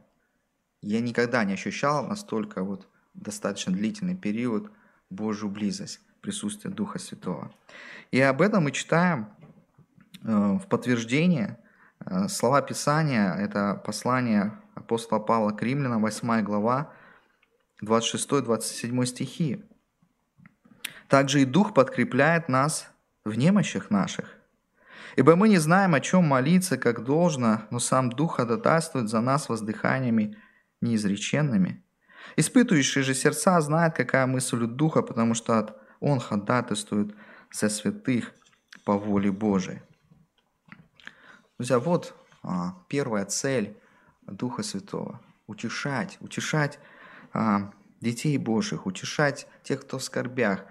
Я 0.82 1.00
никогда 1.00 1.44
не 1.44 1.54
ощущал 1.54 2.08
настолько 2.08 2.64
вот 2.64 2.88
достаточно 3.14 3.72
длительный 3.72 4.16
период 4.16 4.72
Божью 5.10 5.50
близость, 5.50 6.00
присутствие 6.22 6.74
Духа 6.74 7.00
Святого. 7.00 7.54
И 8.12 8.20
об 8.20 8.42
этом 8.42 8.64
мы 8.64 8.72
читаем 8.72 9.30
э, 10.24 10.28
в 10.28 10.68
подтверждение 10.68 11.60
э, 12.00 12.28
слова 12.28 12.62
Писания, 12.62 13.34
это 13.34 13.82
послание 13.86 14.54
апостола 14.76 15.20
Павла 15.20 15.52
к 15.52 15.62
римлянам, 15.62 16.02
8 16.02 16.42
глава, 16.44 16.92
26-27 17.84 19.06
стихи. 19.06 19.64
Также 21.08 21.42
и 21.42 21.46
Дух 21.46 21.74
подкрепляет 21.74 22.50
нас 22.50 22.90
в 23.26 23.38
немощах 23.38 23.90
наших, 23.90 24.42
Ибо 25.18 25.36
мы 25.36 25.50
не 25.50 25.58
знаем, 25.58 25.94
о 25.94 26.00
чем 26.00 26.24
молиться, 26.24 26.78
как 26.78 27.04
должно, 27.04 27.64
но 27.70 27.80
сам 27.80 28.10
Дух 28.10 28.38
ходатайствует 28.38 29.10
за 29.10 29.20
нас 29.20 29.50
воздыханиями 29.50 30.38
неизреченными. 30.80 31.84
Испытывающий 32.38 33.02
же 33.02 33.14
сердца 33.14 33.60
знает, 33.62 33.94
какая 33.94 34.26
мысль 34.26 34.64
у 34.64 34.68
Духа, 34.68 35.02
потому 35.02 35.34
что 35.34 35.78
Он 36.00 36.20
ходатайствует 36.20 37.14
за 37.52 37.70
святых 37.70 38.32
по 38.86 38.98
воле 38.98 39.32
Божией. 39.32 39.82
Друзья, 41.58 41.80
вот 41.80 42.16
а, 42.42 42.76
первая 42.88 43.26
цель 43.26 43.78
Духа 44.22 44.64
Святого. 44.64 45.22
Утешать, 45.48 46.18
утешать 46.22 46.80
а, 47.34 47.72
детей 48.00 48.38
Божьих, 48.38 48.86
утешать 48.86 49.48
тех, 49.64 49.82
кто 49.82 50.00
в 50.00 50.04
скорбях, 50.04 50.64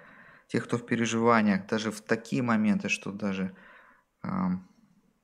тех, 0.51 0.65
кто 0.65 0.77
в 0.77 0.85
переживаниях, 0.85 1.67
даже 1.67 1.91
в 1.91 2.01
такие 2.01 2.43
моменты, 2.43 2.89
что 2.89 3.13
даже 3.13 3.55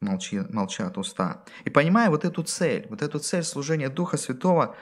молчи, 0.00 0.40
молчат 0.50 0.98
уста. 0.98 1.44
И 1.64 1.70
понимая 1.70 2.10
вот 2.10 2.24
эту 2.24 2.42
цель, 2.42 2.86
вот 2.88 3.02
эту 3.02 3.18
цель 3.18 3.42
служения 3.42 3.88
Духа 3.88 4.16
Святого, 4.16 4.76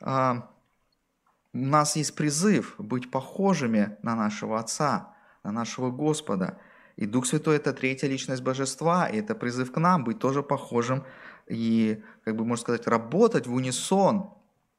у 0.00 1.66
нас 1.66 1.96
есть 1.96 2.14
призыв 2.16 2.74
быть 2.78 3.10
похожими 3.10 3.96
на 4.02 4.16
нашего 4.16 4.58
Отца, 4.58 5.14
на 5.44 5.52
нашего 5.52 5.90
Господа. 5.90 6.58
И 6.96 7.06
Дух 7.06 7.26
Святой– 7.26 7.56
это 7.58 7.72
третья 7.72 8.08
личность 8.08 8.42
Божества, 8.42 9.08
и 9.08 9.18
это 9.18 9.34
призыв 9.34 9.70
к 9.70 9.78
нам 9.78 10.04
быть 10.04 10.18
тоже 10.18 10.42
похожим 10.42 11.04
и, 11.46 12.02
как 12.24 12.36
бы 12.36 12.44
можно 12.44 12.62
сказать, 12.62 12.86
работать 12.86 13.46
в 13.46 13.52
унисон 13.52 14.30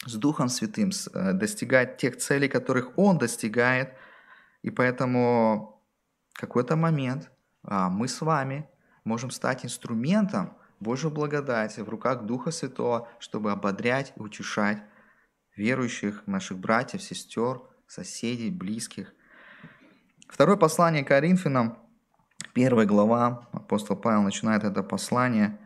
с 0.06 0.16
Духом 0.16 0.50
Святым, 0.50 0.92
э, 1.14 1.34
достигать 1.34 1.98
тех 1.98 2.18
целей, 2.18 2.48
которых 2.48 2.98
Он 2.98 3.18
достигает. 3.18 3.94
И 4.66 4.72
поэтому 4.72 5.82
какой-то 6.34 6.76
момент– 6.76 7.32
а, 7.68 7.90
мы 7.90 8.08
с 8.08 8.22
вами 8.22 8.68
можем 9.04 9.32
стать 9.32 9.66
инструментом 9.66 10.54
Божьей 10.80 11.10
благодати 11.10 11.80
в 11.80 11.90
руках 11.90 12.24
Духа 12.24 12.52
Святого, 12.52 13.08
чтобы 13.20 13.52
ободрять 13.52 14.14
и 14.16 14.20
утешать 14.20 14.84
верующих, 15.56 16.28
наших 16.28 16.60
братьев, 16.60 17.02
сестер, 17.02 17.62
соседей, 17.88 18.52
близких. 18.52 19.14
Второе 20.28 20.58
послание 20.58 21.04
Коринфянам, 21.04 21.80
первая 22.54 22.86
глава, 22.86 23.48
апостол 23.52 23.96
Павел 23.96 24.22
начинает 24.22 24.64
это 24.64 24.84
послание, 24.84 25.58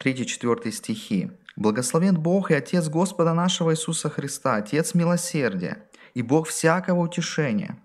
3-4 0.00 0.70
стихи. 0.70 1.32
«Благословен 1.56 2.14
Бог 2.14 2.52
и 2.52 2.54
Отец 2.54 2.88
Господа 2.88 3.34
нашего 3.34 3.72
Иисуса 3.72 4.08
Христа, 4.08 4.56
Отец 4.56 4.94
милосердия 4.94 5.88
и 6.14 6.22
Бог 6.22 6.46
всякого 6.46 7.00
утешения, 7.00 7.82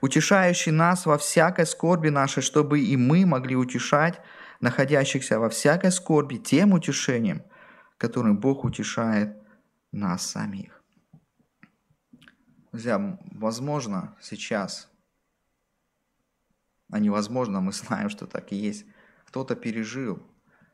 утешающий 0.00 0.72
нас 0.72 1.06
во 1.06 1.18
всякой 1.18 1.66
скорби 1.66 2.08
нашей, 2.08 2.42
чтобы 2.42 2.80
и 2.80 2.96
мы 2.96 3.26
могли 3.26 3.56
утешать 3.56 4.20
находящихся 4.60 5.38
во 5.38 5.48
всякой 5.48 5.90
скорби 5.90 6.36
тем 6.36 6.72
утешением, 6.72 7.42
которым 7.98 8.38
Бог 8.38 8.64
утешает 8.64 9.36
нас 9.92 10.26
самих. 10.26 10.82
Друзья, 12.72 13.18
возможно, 13.32 14.16
сейчас, 14.20 14.88
а 16.90 16.98
невозможно, 16.98 17.60
мы 17.60 17.72
знаем, 17.72 18.08
что 18.08 18.26
так 18.26 18.52
и 18.52 18.56
есть, 18.56 18.86
кто-то 19.26 19.56
пережил 19.56 20.22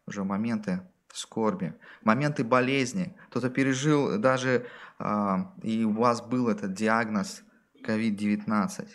уже 0.06 0.24
моменты 0.24 0.82
скорби, 1.12 1.74
моменты 2.02 2.44
болезни, 2.44 3.16
кто-то 3.30 3.48
пережил 3.48 4.18
даже, 4.18 4.66
а, 4.98 5.54
и 5.62 5.84
у 5.84 5.92
вас 5.92 6.20
был 6.20 6.48
этот 6.48 6.74
диагноз 6.74 7.42
COVID-19, 7.86 8.88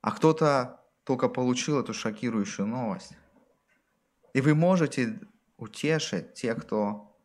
а 0.00 0.10
кто-то 0.10 0.80
только 1.04 1.28
получил 1.28 1.80
эту 1.80 1.92
шокирующую 1.92 2.66
новость. 2.66 3.16
И 4.34 4.40
вы 4.40 4.54
можете 4.54 5.20
утешить 5.56 6.34
тех, 6.34 6.62
кто, 6.62 7.16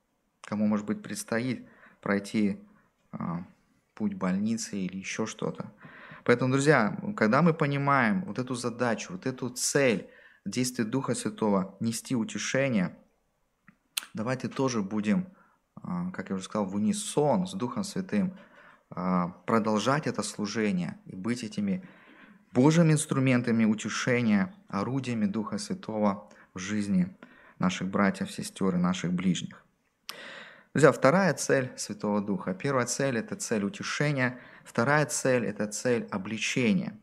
кому, 0.42 0.68
может 0.68 0.86
быть, 0.86 1.02
предстоит 1.02 1.68
пройти 2.02 2.60
а, 3.12 3.46
путь 3.94 4.14
больницы 4.14 4.78
или 4.78 4.98
еще 4.98 5.26
что-то. 5.26 5.72
Поэтому, 6.24 6.52
друзья, 6.52 6.98
когда 7.16 7.42
мы 7.42 7.54
понимаем 7.54 8.26
вот 8.26 8.40
эту 8.40 8.56
задачу, 8.56 9.14
вот 9.14 9.26
эту 9.26 9.50
цель 9.50 10.10
действия 10.46 10.84
Духа 10.84 11.16
Святого, 11.16 11.76
нести 11.80 12.16
утешение, 12.16 12.98
давайте 14.14 14.48
тоже 14.48 14.82
будем, 14.82 15.28
а, 15.76 16.12
как 16.12 16.30
я 16.30 16.36
уже 16.36 16.46
сказал, 16.46 16.66
в 16.66 16.76
унисон 16.76 17.48
с 17.48 17.54
Духом 17.54 17.84
Святым 17.84 18.38
продолжать 18.90 20.08
это 20.08 20.24
служение 20.24 21.00
и 21.06 21.16
быть 21.16 21.44
этими 21.44 21.88
Божьими 22.52 22.94
инструментами 22.94 23.66
утешения, 23.66 24.54
орудиями 24.70 25.26
Духа 25.26 25.58
Святого 25.58 26.30
в 26.54 26.60
жизни 26.60 27.14
наших 27.60 27.90
братьев, 27.90 28.32
сестер 28.32 28.76
и 28.76 28.78
наших 28.78 29.14
ближних. 29.14 29.66
Друзья, 30.74 30.92
вторая 30.92 31.34
цель 31.34 31.72
Святого 31.78 32.22
Духа. 32.22 32.54
Первая 32.54 32.86
цель– 32.86 33.18
это 33.20 33.36
цель 33.36 33.64
утешения. 33.64 34.40
Вторая 34.66 35.06
цель– 35.06 35.46
это 35.48 35.68
цель 35.68 36.06
обличения. 36.12 37.00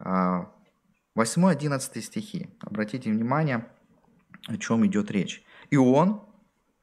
8-11 0.00 0.48
а, 1.14 1.78
стихи. 1.78 2.48
Обратите 2.60 3.10
внимание, 3.10 3.68
о 4.48 4.56
чем 4.56 4.86
идет 4.86 5.10
речь. 5.10 5.44
«И 5.70 5.76
Он, 5.76 6.22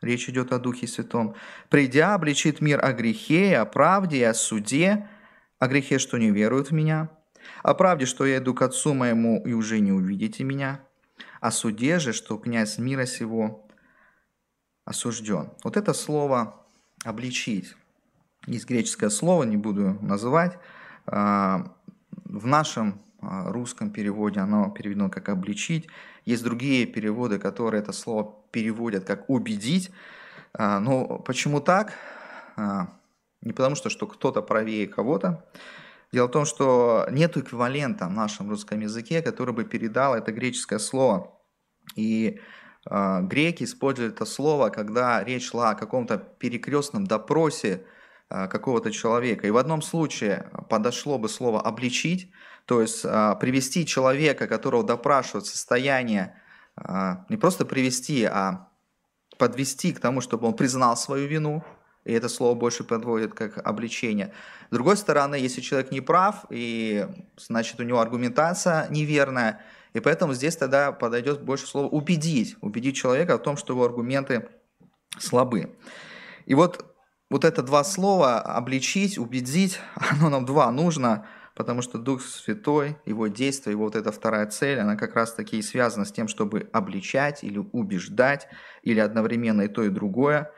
речь 0.01 0.29
идет 0.29 0.51
о 0.51 0.59
Духе 0.59 0.87
Святом, 0.87 1.35
придя, 1.69 2.15
обличит 2.15 2.61
мир 2.61 2.83
о 2.83 2.93
грехе, 2.93 3.57
о 3.57 3.65
правде 3.65 4.17
и 4.17 4.23
о 4.23 4.33
суде, 4.33 5.07
о 5.59 5.67
грехе, 5.67 5.99
что 5.99 6.17
не 6.17 6.31
веруют 6.31 6.69
в 6.69 6.73
Меня, 6.73 7.09
о 7.63 7.73
правде, 7.73 8.05
что 8.05 8.25
я 8.25 8.37
иду 8.37 8.53
к 8.53 8.61
Отцу 8.61 8.93
моему, 8.93 9.41
и 9.45 9.53
уже 9.53 9.79
не 9.79 9.91
увидите 9.91 10.43
Меня, 10.43 10.81
о 11.41 11.51
суде 11.51 11.99
же, 11.99 12.13
что 12.13 12.37
князь 12.37 12.77
мира 12.77 13.05
сего 13.05 13.67
осужден. 14.85 15.51
Вот 15.63 15.77
это 15.77 15.93
слово 15.93 16.65
«обличить». 17.03 17.75
Есть 18.47 18.67
греческое 18.67 19.09
слово, 19.09 19.43
не 19.43 19.57
буду 19.57 19.97
называть. 20.01 20.57
А, 21.05 21.75
в 22.25 22.47
нашем 22.47 23.01
а, 23.21 23.51
русском 23.51 23.91
переводе 23.91 24.39
оно 24.39 24.71
переведено 24.71 25.09
как 25.09 25.29
«обличить». 25.29 25.87
Есть 26.25 26.43
другие 26.43 26.85
переводы, 26.85 27.37
которые 27.37 27.81
это 27.81 27.91
слово 27.91 28.38
переводят 28.51 29.05
как 29.05 29.29
«убедить». 29.29 29.91
А, 30.53 30.79
но 30.79 31.19
почему 31.19 31.61
так? 31.61 31.93
Не 33.41 33.53
потому 33.53 33.75
что, 33.75 33.89
что 33.89 34.05
кто-то 34.05 34.41
правее 34.41 34.87
кого-то. 34.87 35.45
Дело 36.11 36.27
в 36.27 36.31
том, 36.31 36.45
что 36.45 37.07
нет 37.11 37.37
эквивалента 37.37 38.07
в 38.07 38.11
нашем 38.11 38.49
русском 38.49 38.79
языке, 38.79 39.21
который 39.21 39.53
бы 39.53 39.63
передал 39.63 40.15
это 40.15 40.31
греческое 40.31 40.79
слово. 40.79 41.39
И 41.95 42.39
а, 42.85 43.21
греки 43.21 43.63
использовали 43.63 44.11
это 44.11 44.25
слово, 44.25 44.69
когда 44.69 45.23
речь 45.23 45.49
шла 45.49 45.71
о 45.71 45.75
каком-то 45.75 46.17
перекрестном 46.17 47.05
допросе 47.05 47.85
а, 48.29 48.47
какого-то 48.47 48.91
человека. 48.91 49.47
И 49.47 49.51
в 49.51 49.57
одном 49.57 49.81
случае 49.81 50.49
подошло 50.69 51.17
бы 51.17 51.29
слово 51.29 51.61
«обличить», 51.61 52.31
то 52.65 52.81
есть 52.81 53.05
а, 53.05 53.35
привести 53.35 53.85
человека, 53.85 54.47
которого 54.47 54.83
допрашивают 54.83 55.45
в 55.45 55.51
состояние, 55.51 56.41
не 57.29 57.37
просто 57.37 57.65
привести, 57.65 58.23
а 58.25 58.69
подвести 59.37 59.93
к 59.93 59.99
тому, 59.99 60.21
чтобы 60.21 60.47
он 60.47 60.53
признал 60.53 60.97
свою 60.97 61.27
вину, 61.27 61.63
и 62.05 62.13
это 62.13 62.29
слово 62.29 62.55
больше 62.55 62.83
подводит 62.83 63.33
как 63.33 63.65
обличение. 63.65 64.33
С 64.69 64.73
другой 64.73 64.97
стороны, 64.97 65.35
если 65.35 65.61
человек 65.61 65.91
не 65.91 66.01
прав, 66.01 66.45
и 66.49 67.07
значит 67.37 67.79
у 67.79 67.83
него 67.83 67.99
аргументация 67.99 68.87
неверная, 68.89 69.61
и 69.93 69.99
поэтому 69.99 70.33
здесь 70.33 70.55
тогда 70.55 70.91
подойдет 70.91 71.41
больше 71.41 71.65
слово 71.67 71.87
убедить, 71.87 72.55
убедить 72.61 72.95
человека 72.95 73.37
в 73.37 73.41
том, 73.41 73.57
что 73.57 73.73
его 73.73 73.83
аргументы 73.83 74.47
слабы. 75.17 75.75
И 76.45 76.53
вот, 76.53 76.85
вот 77.29 77.43
это 77.45 77.63
два 77.63 77.83
слова, 77.83 78.39
обличить, 78.39 79.17
убедить, 79.17 79.79
оно 79.95 80.29
нам 80.29 80.45
два 80.45 80.71
нужно, 80.71 81.25
потому 81.59 81.81
что 81.81 81.97
Дух 81.97 82.21
Святой, 82.21 82.95
его 83.05 83.27
действие, 83.27 83.73
его 83.73 83.83
вот 83.83 83.97
эта 83.97 84.13
вторая 84.13 84.47
цель, 84.47 84.79
она 84.79 84.95
как 84.95 85.13
раз 85.13 85.33
таки 85.33 85.57
и 85.57 85.61
связана 85.61 86.05
с 86.05 86.11
тем, 86.13 86.29
чтобы 86.29 86.69
обличать 86.71 87.43
или 87.43 87.57
убеждать, 87.57 88.47
или 88.81 89.01
одновременно 89.01 89.63
и 89.63 89.67
то, 89.67 89.83
и 89.83 89.89
другое. 89.89 90.53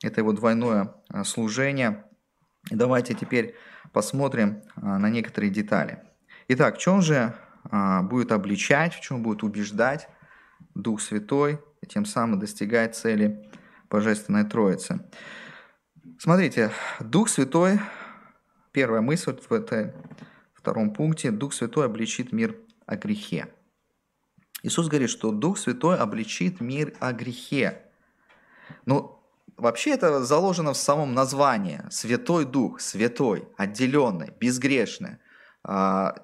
Это 0.00 0.20
его 0.20 0.32
двойное 0.32 0.94
а, 1.08 1.24
служение. 1.24 2.04
И 2.70 2.76
давайте 2.76 3.14
теперь 3.14 3.56
посмотрим 3.92 4.62
а, 4.76 5.00
на 5.00 5.10
некоторые 5.10 5.50
детали. 5.50 6.04
Итак, 6.46 6.76
в 6.76 6.78
чем 6.78 7.02
же 7.02 7.34
а, 7.64 8.02
будет 8.02 8.30
обличать, 8.30 8.94
в 8.94 9.00
чем 9.00 9.24
будет 9.24 9.42
убеждать 9.42 10.08
Дух 10.76 11.00
Святой, 11.00 11.58
и 11.82 11.86
тем 11.88 12.04
самым 12.04 12.38
достигать 12.38 12.94
цели 12.94 13.50
Божественной 13.90 14.44
Троицы. 14.44 15.04
Смотрите, 16.16 16.70
Дух 17.00 17.28
Святой, 17.28 17.80
первая 18.70 19.00
мысль 19.00 19.36
в 19.36 19.52
этой 19.52 19.94
втором 20.68 20.90
пункте, 20.90 21.30
Дух 21.30 21.54
Святой 21.54 21.86
обличит 21.86 22.30
мир 22.30 22.54
о 22.84 22.96
грехе. 22.96 23.46
Иисус 24.62 24.88
говорит, 24.88 25.08
что 25.08 25.30
Дух 25.30 25.56
Святой 25.56 25.96
обличит 25.96 26.60
мир 26.60 26.92
о 27.00 27.12
грехе. 27.12 27.86
Ну, 28.84 29.18
вообще 29.56 29.92
это 29.92 30.22
заложено 30.22 30.74
в 30.74 30.76
самом 30.76 31.14
названии. 31.14 31.80
Святой 31.90 32.44
Дух, 32.44 32.82
святой, 32.82 33.48
отделенный, 33.56 34.30
безгрешный. 34.38 35.16
А, 35.64 36.14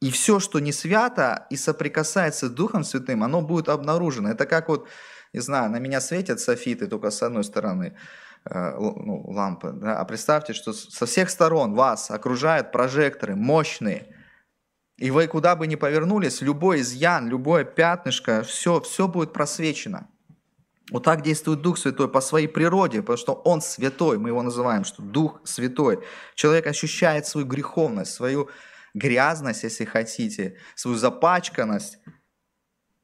и 0.00 0.10
все, 0.10 0.40
что 0.40 0.58
не 0.58 0.72
свято 0.72 1.46
и 1.48 1.56
соприкасается 1.56 2.48
с 2.48 2.50
Духом 2.50 2.82
Святым, 2.82 3.22
оно 3.22 3.40
будет 3.40 3.68
обнаружено. 3.68 4.30
Это 4.30 4.46
как 4.46 4.68
вот, 4.68 4.88
не 5.32 5.40
знаю, 5.40 5.70
на 5.70 5.78
меня 5.78 6.00
светят 6.00 6.40
софиты 6.40 6.88
только 6.88 7.10
с 7.10 7.22
одной 7.22 7.44
стороны 7.44 7.96
ну, 8.44 9.24
лампы. 9.28 9.72
Да? 9.72 10.00
А 10.00 10.04
представьте, 10.04 10.52
что 10.52 10.72
со 10.72 11.06
всех 11.06 11.30
сторон 11.30 11.74
вас 11.74 12.10
окружают 12.10 12.72
прожекторы 12.72 13.36
мощные. 13.36 14.14
И 14.96 15.10
вы 15.10 15.28
куда 15.28 15.54
бы 15.54 15.66
ни 15.66 15.76
повернулись, 15.76 16.40
любой 16.40 16.80
изъян, 16.80 17.28
любое 17.28 17.64
пятнышко, 17.64 18.42
все, 18.42 18.80
все 18.80 19.06
будет 19.06 19.32
просвечено. 19.32 20.08
Вот 20.90 21.04
так 21.04 21.22
действует 21.22 21.60
Дух 21.60 21.78
Святой 21.78 22.08
по 22.08 22.20
своей 22.20 22.48
природе, 22.48 23.02
потому 23.02 23.18
что 23.18 23.34
Он 23.34 23.60
святой, 23.60 24.18
мы 24.18 24.30
его 24.30 24.42
называем, 24.42 24.84
что 24.84 25.02
Дух 25.02 25.40
Святой. 25.44 26.02
Человек 26.34 26.66
ощущает 26.66 27.26
свою 27.26 27.46
греховность, 27.46 28.14
свою 28.14 28.48
грязность, 28.94 29.64
если 29.64 29.84
хотите, 29.84 30.56
свою 30.74 30.96
запачканность 30.96 31.98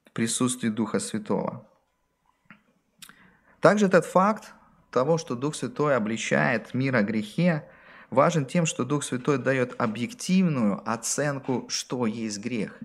в 0.06 0.12
присутствии 0.12 0.70
Духа 0.70 0.98
Святого. 0.98 1.68
Также 3.60 3.86
этот 3.86 4.06
факт 4.06 4.52
того, 4.94 5.18
что 5.18 5.34
Дух 5.34 5.54
Святой 5.54 5.96
обличает 5.96 6.72
мир 6.72 6.96
о 6.96 7.02
грехе, 7.02 7.68
важен 8.10 8.46
тем, 8.46 8.64
что 8.64 8.84
Дух 8.84 9.04
Святой 9.04 9.38
дает 9.38 9.74
объективную 9.78 10.80
оценку, 10.88 11.66
что 11.68 12.06
есть 12.06 12.38
грех. 12.38 12.78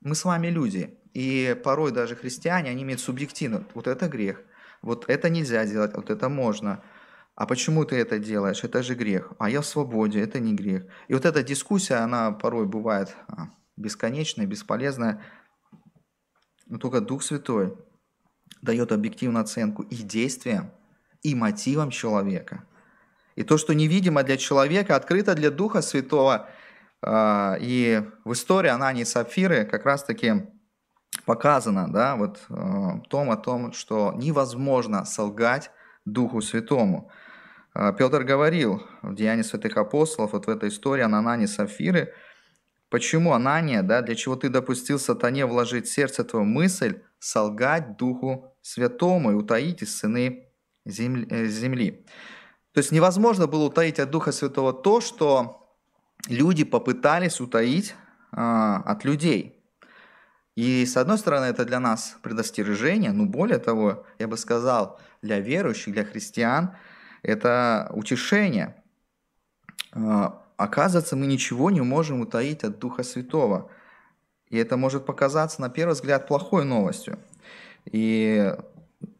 Мы 0.00 0.14
с 0.14 0.24
вами 0.24 0.48
люди, 0.48 0.98
и 1.14 1.56
порой 1.64 1.92
даже 1.92 2.16
христиане, 2.16 2.70
они 2.70 2.82
имеют 2.82 3.00
субъективно, 3.00 3.64
вот 3.74 3.86
это 3.86 4.08
грех, 4.08 4.42
вот 4.82 5.04
это 5.08 5.30
нельзя 5.30 5.64
делать, 5.64 5.94
вот 5.94 6.10
это 6.10 6.28
можно– 6.28 6.82
а 7.40 7.46
почему 7.46 7.86
ты 7.86 7.96
это 7.96 8.18
делаешь? 8.18 8.62
Это 8.64 8.82
же 8.82 8.94
грех. 8.94 9.32
А 9.38 9.48
я 9.48 9.62
в 9.62 9.66
свободе, 9.66 10.20
это 10.20 10.40
не 10.40 10.52
грех. 10.52 10.84
И 11.08 11.14
вот 11.14 11.24
эта 11.24 11.42
дискуссия, 11.42 11.94
она 11.94 12.32
порой 12.32 12.66
бывает 12.66 13.16
а, 13.28 13.48
бесконечная, 13.78 14.44
бесполезная. 14.44 15.22
Но 16.66 16.76
только 16.76 17.00
Дух 17.00 17.22
Святой 17.22 17.78
дает 18.60 18.92
объективную 18.92 19.42
оценку 19.42 19.84
и 19.84 19.96
действиям, 19.96 20.70
и 21.22 21.34
мотивам 21.34 21.90
человека. 21.90 22.64
И 23.36 23.42
то, 23.42 23.58
что 23.58 23.74
невидимо 23.74 24.22
для 24.22 24.36
человека, 24.36 24.96
открыто 24.96 25.34
для 25.34 25.50
Духа 25.50 25.82
Святого. 25.82 26.48
А, 27.02 27.56
и 27.60 28.02
в 28.24 28.32
истории 28.32 28.68
Анании 28.68 29.02
и 29.02 29.06
Сапфиры 29.06 29.64
как 29.64 29.84
раз-таки 29.86 30.46
показано, 31.24 31.90
да, 31.90 32.16
вот 32.16 32.40
в 32.48 33.02
том 33.08 33.30
о 33.30 33.36
том, 33.36 33.72
что 33.72 34.12
невозможно 34.16 35.04
солгать 35.04 35.70
Духу 36.04 36.40
Святому. 36.40 37.10
А, 37.72 37.92
Петр 37.92 38.24
говорил 38.24 38.82
в 39.02 39.14
Деянии 39.14 39.42
святых 39.42 39.76
апостолов, 39.76 40.32
вот 40.32 40.46
в 40.46 40.50
этой 40.50 40.68
истории 40.68 41.02
Анании 41.02 41.44
и 41.44 41.48
Сапфиры, 41.48 42.12
почему 42.90 43.32
Анания, 43.32 43.82
да, 43.82 44.02
для 44.02 44.14
чего 44.14 44.36
ты 44.36 44.48
допустил 44.48 44.98
сатане 44.98 45.46
вложить 45.46 45.86
в 45.86 45.92
сердце 45.92 46.24
твою 46.24 46.44
мысль, 46.44 47.00
солгать 47.18 47.96
Духу 47.96 48.54
Святому 48.60 49.30
и 49.30 49.34
утаить 49.34 49.82
из 49.82 49.96
сыны 49.96 50.49
земли. 50.84 52.04
То 52.72 52.78
есть 52.78 52.92
невозможно 52.92 53.46
было 53.46 53.64
утаить 53.64 53.98
от 53.98 54.10
Духа 54.10 54.32
Святого 54.32 54.72
то, 54.72 55.00
что 55.00 55.68
люди 56.28 56.64
попытались 56.64 57.40
утаить 57.40 57.94
а, 58.32 58.82
от 58.86 59.04
людей. 59.04 59.56
И 60.56 60.84
с 60.84 60.96
одной 60.96 61.18
стороны, 61.18 61.46
это 61.46 61.64
для 61.64 61.80
нас 61.80 62.16
предостережение, 62.22 63.12
но 63.12 63.24
более 63.24 63.58
того, 63.58 64.04
я 64.18 64.28
бы 64.28 64.36
сказал, 64.36 65.00
для 65.22 65.40
верующих, 65.40 65.94
для 65.94 66.04
христиан, 66.04 66.76
это 67.22 67.90
утешение. 67.94 68.76
А, 69.92 70.44
оказывается, 70.56 71.16
мы 71.16 71.26
ничего 71.26 71.70
не 71.70 71.80
можем 71.80 72.20
утаить 72.20 72.64
от 72.64 72.78
Духа 72.78 73.02
Святого. 73.02 73.70
И 74.48 74.56
это 74.56 74.76
может 74.76 75.06
показаться, 75.06 75.60
на 75.60 75.70
первый 75.70 75.92
взгляд, 75.92 76.26
плохой 76.28 76.64
новостью. 76.64 77.18
И 77.86 78.54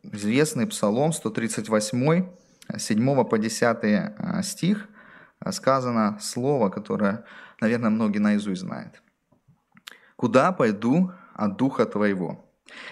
известный 0.03 0.67
Псалом 0.67 1.13
138, 1.13 2.29
7 2.77 3.25
по 3.25 3.39
10 3.39 3.63
а, 3.63 4.43
стих, 4.43 4.89
а, 5.39 5.53
сказано 5.53 6.19
слово, 6.21 6.69
которое, 6.69 7.25
наверное, 7.61 7.91
многие 7.91 8.19
наизусть 8.19 8.63
знают. 8.63 9.03
«Куда 10.17 10.53
пойду 10.53 11.13
от 11.35 11.57
Духа 11.57 11.87
Твоего? 11.87 12.45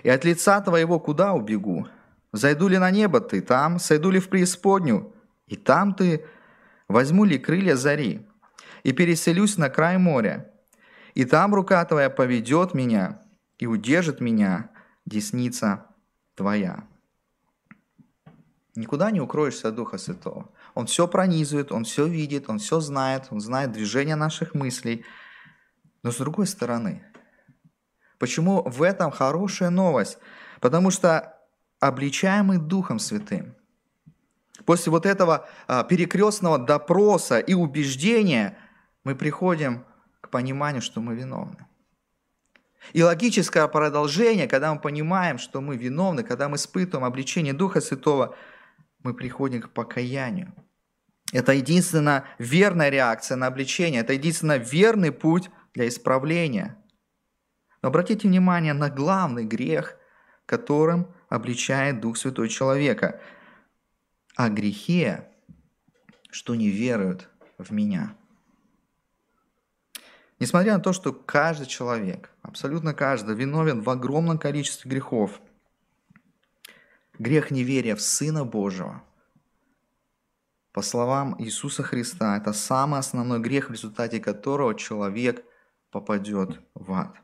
И 0.02 0.08
от 0.08 0.24
лица 0.24 0.60
Твоего 0.60 0.98
куда 0.98 1.34
убегу? 1.34 1.86
Зайду 2.32 2.68
ли 2.68 2.78
на 2.78 2.90
небо 2.90 3.20
Ты 3.20 3.40
там? 3.40 3.78
Сойду 3.78 4.10
ли 4.10 4.18
в 4.18 4.28
преисподнюю? 4.28 5.14
И 5.46 5.56
там 5.56 5.94
Ты? 5.94 6.24
Возьму 6.88 7.24
ли 7.24 7.38
крылья 7.38 7.76
зари? 7.76 8.26
И 8.82 8.92
переселюсь 8.92 9.58
на 9.58 9.68
край 9.68 9.98
моря? 9.98 10.50
И 11.14 11.24
там 11.24 11.54
рука 11.54 11.84
Твоя 11.84 12.10
поведет 12.10 12.74
меня 12.74 13.20
и 13.58 13.66
удержит 13.66 14.20
меня 14.20 14.70
десница 15.04 15.87
Твоя». 16.38 16.84
Никуда 18.76 19.10
не 19.10 19.20
укроешься 19.20 19.68
от 19.68 19.74
Духа 19.74 19.98
Святого. 19.98 20.50
Он 20.74 20.86
все 20.86 21.08
пронизывает, 21.08 21.72
Он 21.72 21.82
все 21.82 22.06
видит, 22.06 22.48
Он 22.48 22.60
все 22.60 22.78
знает, 22.78 23.26
Он 23.30 23.40
знает 23.40 23.72
движение 23.72 24.14
наших 24.14 24.54
мыслей. 24.54 25.04
Но 26.04 26.12
с 26.12 26.16
другой 26.18 26.46
стороны, 26.46 27.02
почему 28.18 28.62
в 28.62 28.82
этом 28.82 29.10
хорошая 29.10 29.70
новость? 29.70 30.18
Потому 30.60 30.92
что 30.92 31.34
обличаемый 31.80 32.58
Духом 32.58 33.00
Святым, 33.00 33.56
после 34.64 34.92
вот 34.92 35.06
этого 35.06 35.48
а, 35.66 35.82
перекрестного 35.82 36.58
допроса 36.58 37.40
и 37.40 37.54
убеждения, 37.54 38.56
мы 39.02 39.16
приходим 39.16 39.84
к 40.20 40.30
пониманию, 40.30 40.82
что 40.82 41.00
мы 41.00 41.16
виновны. 41.16 41.67
И 42.92 43.02
логическое 43.02 43.66
продолжение, 43.68 44.46
когда 44.46 44.72
мы 44.72 44.80
понимаем, 44.80 45.38
что 45.38 45.60
мы 45.60 45.76
виновны, 45.76 46.22
когда 46.22 46.48
мы 46.48 46.56
испытываем 46.56 47.04
обличение 47.04 47.52
Духа 47.52 47.80
Святого– 47.80 48.34
мы 49.02 49.14
приходим 49.14 49.62
к 49.62 49.70
покаянию. 49.70 50.52
Это 51.32 51.52
единственная 51.52 52.24
верная 52.38 52.88
реакция 52.88 53.36
на 53.36 53.46
обличение, 53.46 54.00
это 54.00 54.14
единственно 54.14 54.56
верный 54.56 55.12
путь 55.12 55.50
для 55.74 55.88
исправления. 55.88 56.76
Но 57.82 57.88
обратите 57.88 58.28
внимание 58.28 58.72
на 58.72 58.90
главный 58.90 59.44
грех, 59.44 59.96
которым 60.46 61.14
обличает 61.28 62.00
Дух 62.00 62.16
Святой 62.16 62.48
человека. 62.48 63.20
О 64.36 64.48
грехе, 64.48 65.28
что 66.30 66.54
не 66.54 66.70
веруют 66.70 67.28
в 67.58 67.72
меня. 67.72 68.16
Несмотря 70.40 70.74
на 70.74 70.80
то, 70.80 70.92
что 70.92 71.12
каждый 71.12 71.66
человек, 71.66 72.30
абсолютно 72.42 72.94
каждый, 72.94 73.34
виновен 73.34 73.80
в 73.82 73.90
огромном 73.90 74.38
количестве 74.38 74.90
грехов– 74.90 75.40
Грех 77.18 77.50
неверия 77.50 77.96
в 77.96 78.00
Сына 78.00 78.44
Божьего, 78.44 79.02
по 80.72 80.82
словам 80.82 81.34
Иисуса 81.40 81.82
Христа, 81.82 82.36
это 82.36 82.52
самый 82.52 83.00
основной 83.00 83.40
грех, 83.40 83.68
в 83.68 83.72
результате 83.72 84.20
которого 84.20 84.76
человек 84.76 85.44
попадет 85.90 86.60
в 86.74 86.92
ад. 86.92 87.16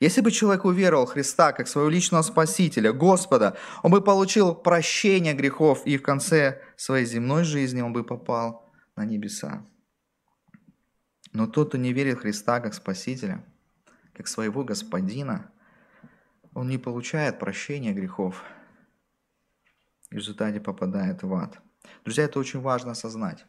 Если 0.00 0.20
бы 0.20 0.32
человек 0.32 0.64
уверовал 0.64 1.06
Христа 1.06 1.52
как 1.52 1.68
своего 1.68 1.88
личного 1.88 2.22
Спасителя, 2.22 2.92
Господа, 2.92 3.56
он 3.84 3.92
бы 3.92 4.02
получил 4.02 4.56
прощение 4.56 5.34
грехов, 5.34 5.86
и 5.86 5.96
в 5.96 6.02
конце 6.02 6.60
своей 6.74 7.06
земной 7.06 7.44
жизни 7.44 7.80
он 7.80 7.92
бы 7.92 8.02
попал 8.02 8.72
на 8.96 9.04
небеса. 9.04 9.64
Но 11.34 11.46
тот, 11.46 11.68
кто 11.68 11.76
не 11.76 11.92
верит 11.92 12.16
в 12.16 12.20
Христа 12.22 12.60
как 12.60 12.72
Спасителя, 12.72 13.44
как 14.14 14.26
своего 14.28 14.64
Господина, 14.64 15.50
он 16.54 16.68
не 16.68 16.78
получает 16.78 17.38
прощения 17.38 17.92
грехов– 17.92 18.42
в 20.14 20.16
результате 20.16 20.60
попадает 20.60 21.24
в 21.24 21.34
ад. 21.34 21.58
Друзья, 22.04 22.24
это 22.24 22.38
очень 22.38 22.60
важно 22.60 22.92
осознать. 22.92 23.44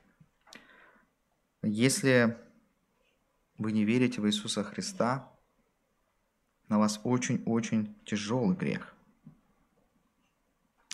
Если 1.62 2.36
вы 3.60 3.72
не 3.72 3.86
верите 3.86 4.20
в 4.20 4.28
Иисуса 4.28 4.64
Христа, 4.64 5.32
на 6.68 6.80
вас 6.80 7.00
очень-очень 7.04 7.96
тяжелый 8.04 8.58
грех. 8.58 8.96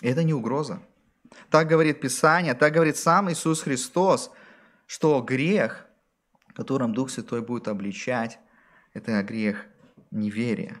это 0.02 0.22
не 0.24 0.34
угроза. 0.34 0.82
Так 1.48 1.68
говорит 1.68 2.02
Писание, 2.02 2.52
так 2.52 2.74
говорит 2.74 2.98
сам 2.98 3.32
Иисус 3.32 3.62
Христос, 3.62 4.30
что 4.86 5.22
грех, 5.22 5.86
которым 6.54 6.94
Дух 6.94 7.10
Святой 7.10 7.42
будет 7.42 7.68
обличать, 7.68 8.38
это 8.92 9.22
грех 9.22 9.66
неверия. 10.10 10.78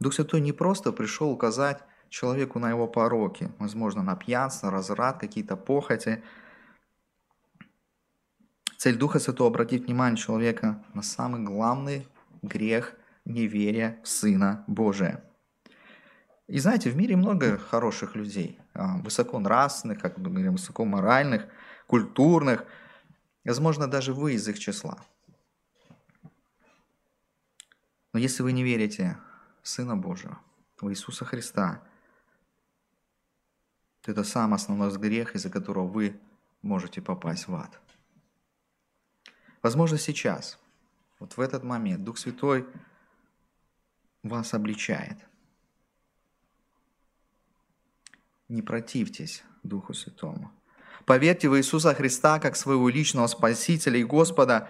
Дух 0.00 0.14
Святой 0.14 0.40
не 0.40 0.52
просто 0.52 0.92
пришел 0.92 1.30
указать 1.30 1.82
человеку 2.08 2.58
на 2.58 2.70
его 2.70 2.86
пороки, 2.86 3.50
возможно, 3.58 4.02
на 4.02 4.16
пьянство, 4.16 4.70
разврат, 4.70 5.18
какие-то 5.18 5.56
похоти. 5.56 6.22
Цель 8.76 8.96
Духа 8.96 9.18
Святого– 9.18 9.48
обратить 9.50 9.86
внимание 9.86 10.16
человека 10.16 10.84
на 10.92 11.02
самый 11.02 11.42
главный 11.42 12.06
грех 12.42 12.94
неверия 13.24 13.98
в 14.02 14.08
Сына 14.08 14.64
Божия. 14.66 15.24
И 16.46 16.58
знаете, 16.58 16.90
в 16.90 16.96
мире 16.96 17.16
много 17.16 17.56
хороших 17.56 18.14
людей, 18.14 18.60
а, 18.74 18.98
высоконравственных, 18.98 19.98
как 19.98 20.18
мы 20.18 20.30
говорим, 20.30 20.52
высокоморальных, 20.52 21.46
культурных, 21.86 22.66
возможно, 23.44 23.86
даже 23.86 24.12
вы 24.12 24.34
из 24.34 24.48
их 24.48 24.58
числа. 24.58 25.04
Но 28.12 28.20
если 28.20 28.42
вы 28.42 28.52
не 28.52 28.62
верите 28.62 29.18
Сына 29.62 29.96
Божьего, 29.96 30.38
в 30.80 30.90
Иисуса 30.90 31.24
Христа, 31.24 31.82
то 34.02 34.10
это 34.12 34.22
самый 34.22 34.56
основной 34.56 34.96
грех, 34.98 35.34
из-за 35.34 35.50
которого 35.50 35.86
вы 35.86 36.20
можете 36.62 37.00
попасть 37.00 37.48
в 37.48 37.54
ад. 37.54 37.80
Возможно, 39.62 39.96
сейчас, 39.96 40.58
вот 41.18 41.36
в 41.36 41.40
этот 41.40 41.64
момент, 41.64 42.04
Дух 42.04 42.18
Святой 42.18 42.66
вас 44.22 44.52
обличает. 44.52 45.18
Не 48.48 48.60
противьтесь 48.60 49.42
Духу 49.62 49.94
Святому. 49.94 50.52
Поверьте 51.06 51.48
в 51.48 51.56
Иисуса 51.58 51.94
Христа 51.94 52.40
как 52.40 52.56
своего 52.56 52.88
личного 52.88 53.26
Спасителя 53.26 53.98
и 53.98 54.04
Господа. 54.04 54.68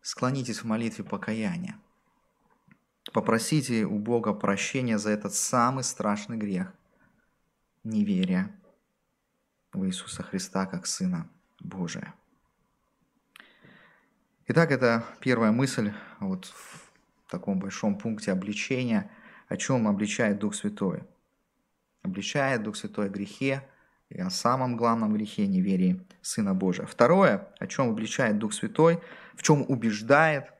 Склонитесь 0.00 0.60
в 0.60 0.64
молитве 0.64 1.04
покаяния. 1.04 1.78
Попросите 3.12 3.84
у 3.84 3.98
Бога 3.98 4.32
прощения 4.32 4.98
за 4.98 5.10
этот 5.10 5.34
самый 5.34 5.84
страшный 5.84 6.36
грех– 6.36 6.72
неверие 7.84 8.50
в 9.72 9.84
Иисуса 9.86 10.22
Христа 10.22 10.66
как 10.66 10.86
Сына 10.86 11.28
Божия. 11.60 12.14
Итак, 14.46 14.70
это 14.70 15.04
первая 15.20 15.52
мысль 15.52 15.92
вот 16.18 16.46
в 16.46 17.30
таком 17.30 17.58
большом 17.58 17.98
пункте 17.98 18.32
обличения, 18.32 19.10
о 19.48 19.56
чем 19.56 19.86
обличает 19.86 20.38
Дух 20.38 20.54
Святой. 20.54 21.02
Обличает 22.02 22.62
Дух 22.62 22.76
Святой 22.76 23.06
о 23.06 23.10
грехе 23.10 23.68
и 24.14 24.20
о 24.20 24.30
самом 24.30 24.76
главном 24.76 25.12
грехе 25.12 25.46
неверии 25.46 26.00
Сына 26.22 26.54
Божия. 26.54 26.86
Второе, 26.86 27.48
о 27.58 27.66
чем 27.66 27.90
обличает 27.90 28.38
Дух 28.38 28.54
Святой, 28.54 29.00
в 29.34 29.42
чем 29.42 29.64
убеждает 29.68 30.54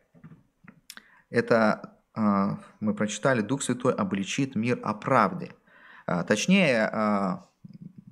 это 1.30 1.94
а, 2.14 2.58
мы 2.80 2.94
прочитали, 2.94 3.40
Дух 3.40 3.62
Святой 3.62 3.94
обличит 3.94 4.54
мир 4.54 4.78
о 4.82 4.94
правде. 4.94 5.52
А, 6.06 6.22
точнее, 6.22 6.88
а, 6.92 7.48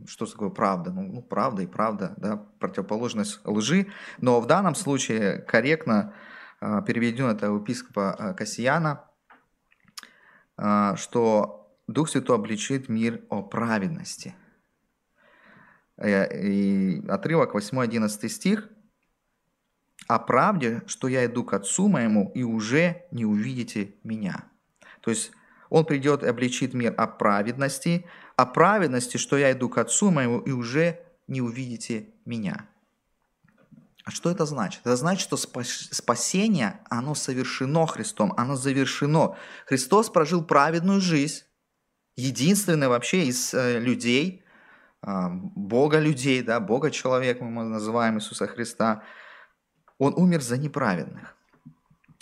что 0.07 0.27
такое 0.27 0.51
правда? 0.51 0.91
Ну, 0.91 1.03
ну, 1.03 1.23
правда 1.23 1.63
и 1.63 1.67
правда, 1.67 2.15
да, 2.17 2.37
противоположность 2.59 3.41
лжи. 3.45 3.89
Но 4.19 4.41
в 4.41 4.47
данном 4.47 4.75
случае 4.75 5.39
корректно 5.39 6.15
переведено 6.61 7.31
это 7.31 7.51
у 7.51 7.61
епископа 7.61 8.35
Кассияна, 8.37 9.05
что 10.97 11.77
Дух 11.89 12.09
Святой 12.09 12.37
обличит 12.37 12.89
мир 12.89 13.21
о 13.31 13.43
праведности. 13.43 14.35
Э, 15.97 16.41
и 16.41 17.07
отрывок 17.09 17.55
8-11 17.55 18.29
стих– 18.29 18.69
о 20.09 20.19
правде, 20.19 20.83
что 20.87 21.09
я 21.09 21.25
иду 21.27 21.45
к 21.45 21.55
Отцу 21.55 21.89
моему, 21.89 22.31
и 22.35 22.43
уже 22.43 23.05
не 23.11 23.25
увидите 23.25 23.95
меня. 24.05 24.45
То 25.01 25.11
есть 25.11 25.33
он 25.69 25.85
придет 25.85 26.23
и 26.23 26.27
обличит 26.27 26.75
мир 26.75 26.95
о 26.97 27.07
праведности, 27.07 28.05
о 28.37 28.47
праведности, 28.47 29.17
что 29.17 29.37
я 29.37 29.53
иду 29.53 29.69
к 29.69 29.79
Отцу 29.79 30.11
моему, 30.11 30.39
и 30.41 30.53
уже 30.53 31.01
не 31.29 31.41
увидите 31.41 32.09
меня. 32.25 32.67
А 34.05 34.11
что 34.11 34.31
это 34.31 34.47
значит? 34.47 34.81
Это 34.85 34.97
значит, 34.97 35.23
что 35.23 35.37
спасение, 35.37 36.81
оно 36.91 37.15
совершено 37.15 37.87
Христом, 37.87 38.35
оно 38.37 38.57
завершено. 38.57 39.37
Христос 39.65 40.11
прожил 40.11 40.45
праведную 40.45 41.01
жизнь, 41.01 41.45
единственный 42.17 42.89
вообще 42.89 43.27
из 43.27 43.55
э, 43.55 43.79
людей, 43.79 44.43
Бога 45.03 45.99
людей, 45.99 46.43
да, 46.43 46.61
Бога 46.61 46.91
человек 46.91 47.41
мы 47.41 47.65
называем 47.65 48.19
Иисуса 48.19 48.47
Христа– 48.47 49.03
он 50.03 50.15
умер 50.17 50.43
за 50.43 50.59
неправедных. 50.59 51.37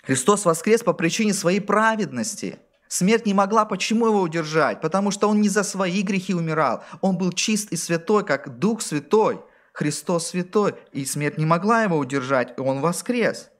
Христос 0.03 0.45
воскрес 0.45 0.83
по 0.83 0.93
причине 0.93 1.33
своей 1.33 1.61
праведности. 1.61 2.59
Смерть 2.89 3.25
не 3.25 3.33
могла 3.33 3.65
почему 3.65 4.07
его 4.07 4.21
удержать? 4.21 4.83
Потому 4.83 5.11
что 5.11 5.31
он 5.31 5.41
не 5.41 5.49
за 5.49 5.63
свои 5.63 6.03
грехи 6.03 6.35
умирал. 6.35 6.85
Он 7.01 7.17
был 7.17 7.33
чист 7.33 7.73
и 7.73 7.77
святой, 7.77 8.23
как 8.27 8.59
Дух 8.59 8.83
Святой. 8.83 9.41
Христос 9.73 10.27
святой. 10.27 10.75
И 10.93 11.07
смерть 11.07 11.39
не 11.39 11.47
могла 11.47 11.85
его 11.85 11.97
удержать, 11.97 12.53
и 12.59 12.61
он 12.61 12.81
воскрес. 12.81 13.51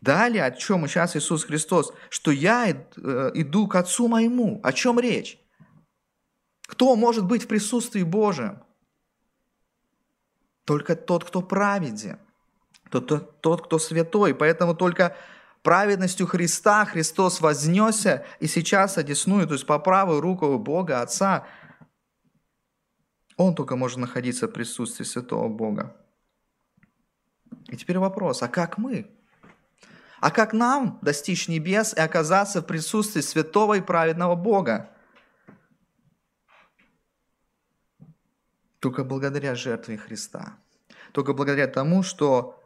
Далее, 0.00 0.44
о 0.44 0.50
чем 0.50 0.88
сейчас 0.88 1.14
Иисус 1.14 1.44
Христос? 1.44 1.92
Что 2.10 2.32
я 2.32 2.68
э, 2.68 3.30
иду 3.34 3.68
к 3.68 3.76
Отцу 3.76 4.08
моему. 4.08 4.60
О 4.64 4.72
чем 4.72 4.98
речь? 4.98 5.38
Кто 6.66 6.96
может 6.96 7.26
быть 7.26 7.44
в 7.44 7.48
присутствии 7.48 8.02
Божьем? 8.02 8.62
Только 10.64 10.96
тот, 10.96 11.24
кто 11.24 11.42
праведен 11.42 12.18
тот, 13.00 13.40
тот, 13.40 13.66
кто 13.66 13.78
святой. 13.78 14.34
Поэтому 14.34 14.74
только 14.74 15.16
праведностью 15.62 16.26
Христа 16.26 16.84
Христос 16.84 17.40
вознесся 17.40 18.24
и 18.40 18.46
сейчас 18.46 18.98
одесную, 18.98 19.46
то 19.46 19.54
есть 19.54 19.66
по 19.66 19.78
правую 19.78 20.20
руку 20.20 20.58
Бога 20.58 21.00
Отца. 21.00 21.46
Он 23.36 23.54
только 23.54 23.76
может 23.76 23.98
находиться 23.98 24.46
в 24.46 24.52
присутствии 24.52 25.04
святого 25.04 25.48
Бога. 25.48 25.96
И 27.68 27.76
теперь 27.76 27.98
вопрос, 27.98 28.42
а 28.42 28.48
как 28.48 28.78
мы? 28.78 29.10
А 30.20 30.30
как 30.30 30.52
нам 30.52 30.98
достичь 31.02 31.48
небес 31.48 31.92
и 31.94 32.00
оказаться 32.00 32.62
в 32.62 32.66
присутствии 32.66 33.20
святого 33.20 33.74
и 33.74 33.80
праведного 33.80 34.36
Бога? 34.36 34.90
Только 38.84 39.02
благодаря 39.02 39.54
жертве 39.54 39.96
Христа. 39.96 40.58
Только 41.12 41.32
благодаря 41.32 41.66
тому, 41.68 42.02
что 42.02 42.62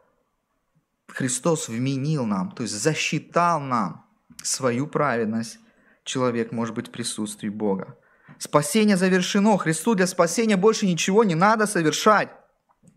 Христос 1.07 1.69
вменил 1.69 2.27
нам, 2.27 2.51
то 2.51 2.65
есть 2.65 2.75
засчитал 2.75 3.61
нам 3.61 4.05
свою 4.43 4.89
праведность, 4.89 5.61
человек 6.03 6.51
может 6.51 6.75
быть 6.75 6.89
в 6.89 6.91
присутствии 6.91 7.49
Бога. 7.49 7.97
Спасение 8.37 8.97
завершено. 8.97 9.57
Христу 9.59 9.95
для 9.95 10.09
спасения 10.09 10.57
больше 10.57 10.89
ничего 10.89 11.23
не 11.23 11.37
надо 11.37 11.69
совершать. 11.69 12.31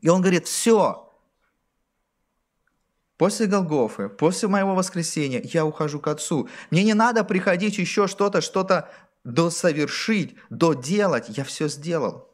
И 0.02 0.10
он 0.10 0.22
говорит, 0.22 0.48
все, 0.48 1.14
после 3.18 3.46
Голгофы, 3.46 4.10
после 4.10 4.48
моего 4.48 4.74
воскресения 4.74 5.42
я 5.44 5.64
ухожу 5.64 6.00
к 6.00 6.08
Отцу. 6.08 6.50
Мне 6.72 6.84
не 6.84 6.96
надо 6.96 7.24
приходить 7.24 7.78
еще 7.78 8.08
что-то, 8.08 8.42
что-то 8.42 8.90
досовершить, 9.24 10.36
доделать. 10.50 11.38
Я 11.38 11.44
все 11.44 11.68
сделал. 11.68 12.31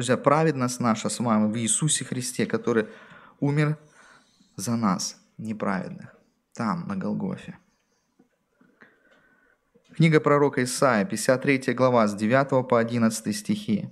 Друзья, 0.00 0.16
праведность 0.16 0.80
наша 0.80 1.10
с 1.10 1.20
вами 1.20 1.52
в 1.52 1.58
Иисусе 1.58 2.06
Христе, 2.06 2.46
который 2.46 2.86
умер 3.38 3.76
за 4.56 4.74
нас, 4.74 5.20
неправедных, 5.36 6.16
там, 6.54 6.88
на 6.88 6.96
Голгофе. 6.96 7.58
Книга 9.94 10.18
пророка 10.18 10.64
Исаия, 10.64 11.04
53 11.04 11.74
глава, 11.74 12.08
с 12.08 12.14
9 12.14 12.66
по 12.66 12.78
11 12.78 13.36
стихи. 13.36 13.90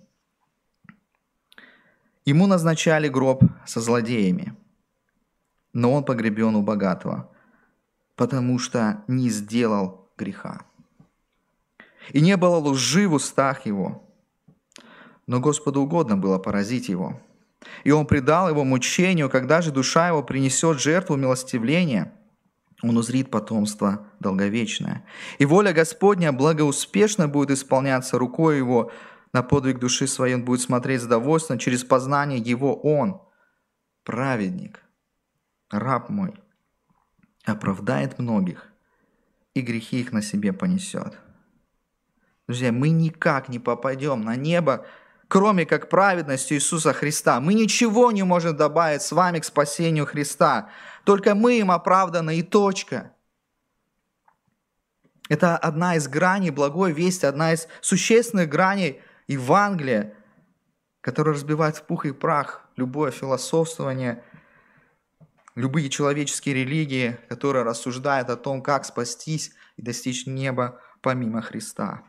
Ему 2.25 2.47
назначали 2.47 3.09
гроб 3.09 3.45
со 3.67 3.83
злодеями, 3.83 4.57
но 5.75 5.93
он 5.93 6.07
погребен 6.07 6.57
у 6.57 6.63
богатого, 6.63 7.31
потому 8.17 8.59
что 8.59 9.05
не 9.09 9.29
сделал 9.29 10.11
греха. 10.17 10.63
И 12.15 12.23
не 12.23 12.39
было 12.39 12.57
лжи 12.57 13.07
в 13.07 13.13
устах 13.13 13.67
его, 13.67 14.08
но 15.29 15.39
Господу 15.39 15.83
угодно 15.83 16.17
было 16.17 16.39
поразить 16.39 16.89
его– 16.89 17.21
и 17.85 17.91
он 17.91 18.07
предал 18.07 18.49
его 18.49 18.65
мучению, 18.65 19.31
когда 19.31 19.61
же 19.63 19.71
душа 19.71 20.09
его 20.09 20.23
принесет 20.23 20.81
жертву 20.81 21.17
милостивления, 21.17 22.13
он 22.83 22.97
узрит 22.97 23.31
потомство 23.31 24.07
долговечное. 24.21 25.05
И 25.39 25.45
воля 25.45 25.73
Господня 25.73 26.33
благоуспешно 26.33 27.27
будет 27.27 27.51
исполняться 27.51 28.19
рукой 28.19 28.59
его, 28.59 28.93
на 29.33 29.43
подвиг 29.43 29.79
души 29.79 30.07
своей 30.07 30.37
он 30.37 30.45
будет 30.45 30.61
смотреть 30.61 31.03
с 31.03 31.07
довольством, 31.07 31.59
через 31.59 31.85
познание 31.85 32.39
его 32.39 32.75
он, 32.81 33.21
праведник, 34.05 34.83
раб 35.71 36.09
мой, 36.09 36.35
оправдает 37.45 38.19
многих, 38.19 38.69
и 39.55 39.61
грехи 39.61 40.01
их 40.01 40.13
на 40.13 40.23
себе 40.23 40.53
понесет. 40.53 41.19
Друзья, 42.47 42.73
мы 42.73 42.89
никак 42.89 43.49
не 43.49 43.59
попадем 43.59 44.23
на 44.23 44.37
небо, 44.37 44.87
кроме 45.29 45.67
как 45.67 45.91
праведностью 45.91 46.57
Иисуса 46.57 46.93
Христа. 46.95 47.41
Мы 47.41 47.55
ничего 47.55 48.11
не 48.11 48.23
можем 48.23 48.57
добавить 48.57 49.03
с 49.03 49.13
вами 49.13 49.39
к 49.39 49.45
спасению 49.45 50.07
Христа. 50.07 50.71
Только 51.05 51.35
мы 51.35 51.59
им 51.59 51.71
оправданы 51.71 52.39
и 52.39 52.43
точка. 52.43 53.13
Это 55.29 55.59
одна 55.59 55.97
из 55.97 56.09
граней 56.09 56.51
благой 56.51 56.93
вести, 56.93 57.27
одна 57.27 57.53
из 57.53 57.69
существенных 57.83 58.49
граней 58.49 59.03
Евангелия, 59.27 60.15
которая 61.03 61.35
разбивает 61.35 61.77
в 61.77 61.83
пух 61.83 62.07
и 62.07 62.13
прах 62.13 62.63
любое 62.77 63.11
философствование, 63.11 64.25
любые 65.55 65.91
человеческие 65.91 66.55
религии, 66.55 67.19
которые 67.29 67.65
рассуждают 67.65 68.31
о 68.31 68.37
том, 68.37 68.63
как 68.63 68.87
спастись 68.87 69.53
и 69.77 69.83
достичь 69.83 70.27
неба 70.27 70.81
помимо 71.03 71.43
Христа. 71.43 72.03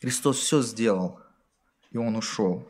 Христос 0.00 0.38
все 0.38 0.62
сделал– 0.62 1.20
и 1.92 1.98
он 1.98 2.16
ушел. 2.16 2.68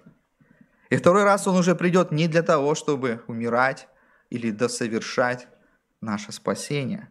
И 0.90 0.96
второй 0.96 1.24
раз 1.24 1.46
он 1.46 1.56
уже 1.56 1.74
придет 1.74 2.12
не 2.12 2.28
для 2.28 2.42
того, 2.42 2.74
чтобы 2.74 3.22
умирать 3.26 3.88
или 4.30 4.50
досовершать 4.50 5.48
наше 6.00 6.32
спасение. 6.32 7.08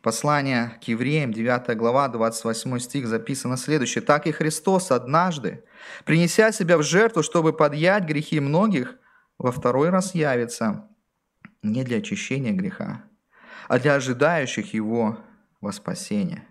Послание 0.00 0.80
к 0.82 0.84
евреям, 0.84 1.32
9 1.32 1.76
глава, 1.76 2.08
28 2.08 2.78
стих 2.78 3.06
записано 3.06 3.56
следующее. 3.56 4.02
«Так 4.02 4.26
и 4.26 4.32
Христос 4.32 4.90
однажды, 4.90 5.64
принеся 6.04 6.50
себя 6.50 6.76
в 6.76 6.82
жертву, 6.82 7.22
чтобы 7.22 7.52
подъять 7.52 8.04
грехи 8.04 8.40
многих, 8.40 8.96
во 9.38 9.52
второй 9.52 9.90
раз 9.90 10.14
явится 10.14 10.88
не 11.62 11.84
для 11.84 11.98
очищения 11.98 12.52
греха, 12.52 13.04
а 13.68 13.78
для 13.78 13.94
ожидающих 13.94 14.74
Его 14.74 15.18
во 15.60 15.70
спасение». 15.70 16.48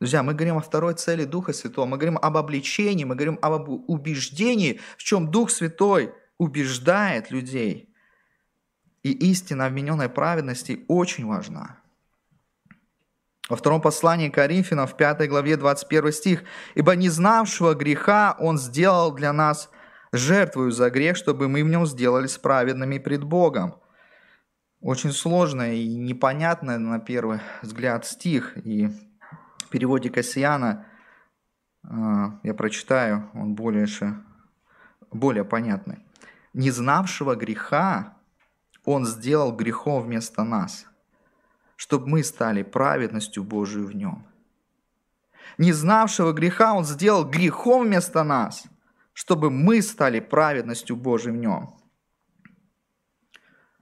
Друзья, 0.00 0.22
мы 0.22 0.32
говорим 0.32 0.56
о 0.56 0.60
второй 0.60 0.94
цели 0.94 1.24
Духа 1.24 1.52
Святого, 1.52 1.84
мы 1.84 1.96
говорим 1.96 2.18
об 2.22 2.36
обличении, 2.36 3.04
мы 3.04 3.16
говорим 3.16 3.38
об 3.42 3.68
убеждении, 3.68 4.80
в 4.96 5.02
чем 5.02 5.30
Дух 5.30 5.50
Святой 5.50 6.14
убеждает 6.38 7.32
людей. 7.32 7.92
И 9.02 9.10
истина 9.30 9.66
обмененной 9.66 10.08
праведности 10.08 10.84
очень 10.86 11.26
важна. 11.26 11.80
Во 13.48 13.56
втором 13.56 13.80
послании 13.80 14.28
Коринфянам, 14.28 14.86
в 14.86 14.96
5 14.96 15.28
главе 15.28 15.56
21 15.56 16.12
стих, 16.12 16.44
«Ибо 16.74 16.94
не 16.94 17.08
знавшего 17.08 17.74
греха 17.74 18.36
Он 18.38 18.58
сделал 18.58 19.12
для 19.12 19.32
нас 19.32 19.70
жертвую 20.12 20.70
за 20.70 20.90
грех, 20.90 21.16
чтобы 21.16 21.48
мы 21.48 21.64
в 21.64 21.68
нем 21.68 21.86
сделались 21.86 22.38
праведными 22.38 22.98
пред 22.98 23.24
Богом». 23.24 23.80
Очень 24.80 25.12
сложно 25.12 25.74
и 25.74 25.96
непонятно 25.96 26.78
на 26.78 27.00
первый 27.00 27.40
взгляд 27.62 28.06
стих, 28.06 28.56
и 28.64 28.90
в 29.68 29.70
переводе 29.70 30.08
Кассиана 30.08 30.86
а, 31.82 32.40
я 32.42 32.54
прочитаю, 32.54 33.30
он 33.34 33.54
более, 33.54 33.86
более 35.12 35.44
понятный. 35.44 35.98
«Не 36.54 36.70
знавшего 36.70 37.34
греха 37.36 38.16
Он 38.86 39.04
сделал 39.04 39.54
грехом 39.54 40.04
вместо 40.04 40.42
нас, 40.44 40.86
чтобы 41.76 42.08
мы 42.08 42.24
стали 42.24 42.62
праведностью 42.62 43.44
Божию 43.44 43.86
в 43.86 43.94
нем. 43.94 44.26
Не 45.58 45.72
знавшего 45.72 46.32
греха 46.32 46.72
Он 46.72 46.84
сделал 46.84 47.28
грехом 47.28 47.84
вместо 47.84 48.24
нас, 48.24 48.64
чтобы 49.12 49.50
мы 49.50 49.82
стали 49.82 50.20
праведностью 50.20 50.96
Божией 50.96 51.36
в 51.36 51.38
нем. 51.38 51.74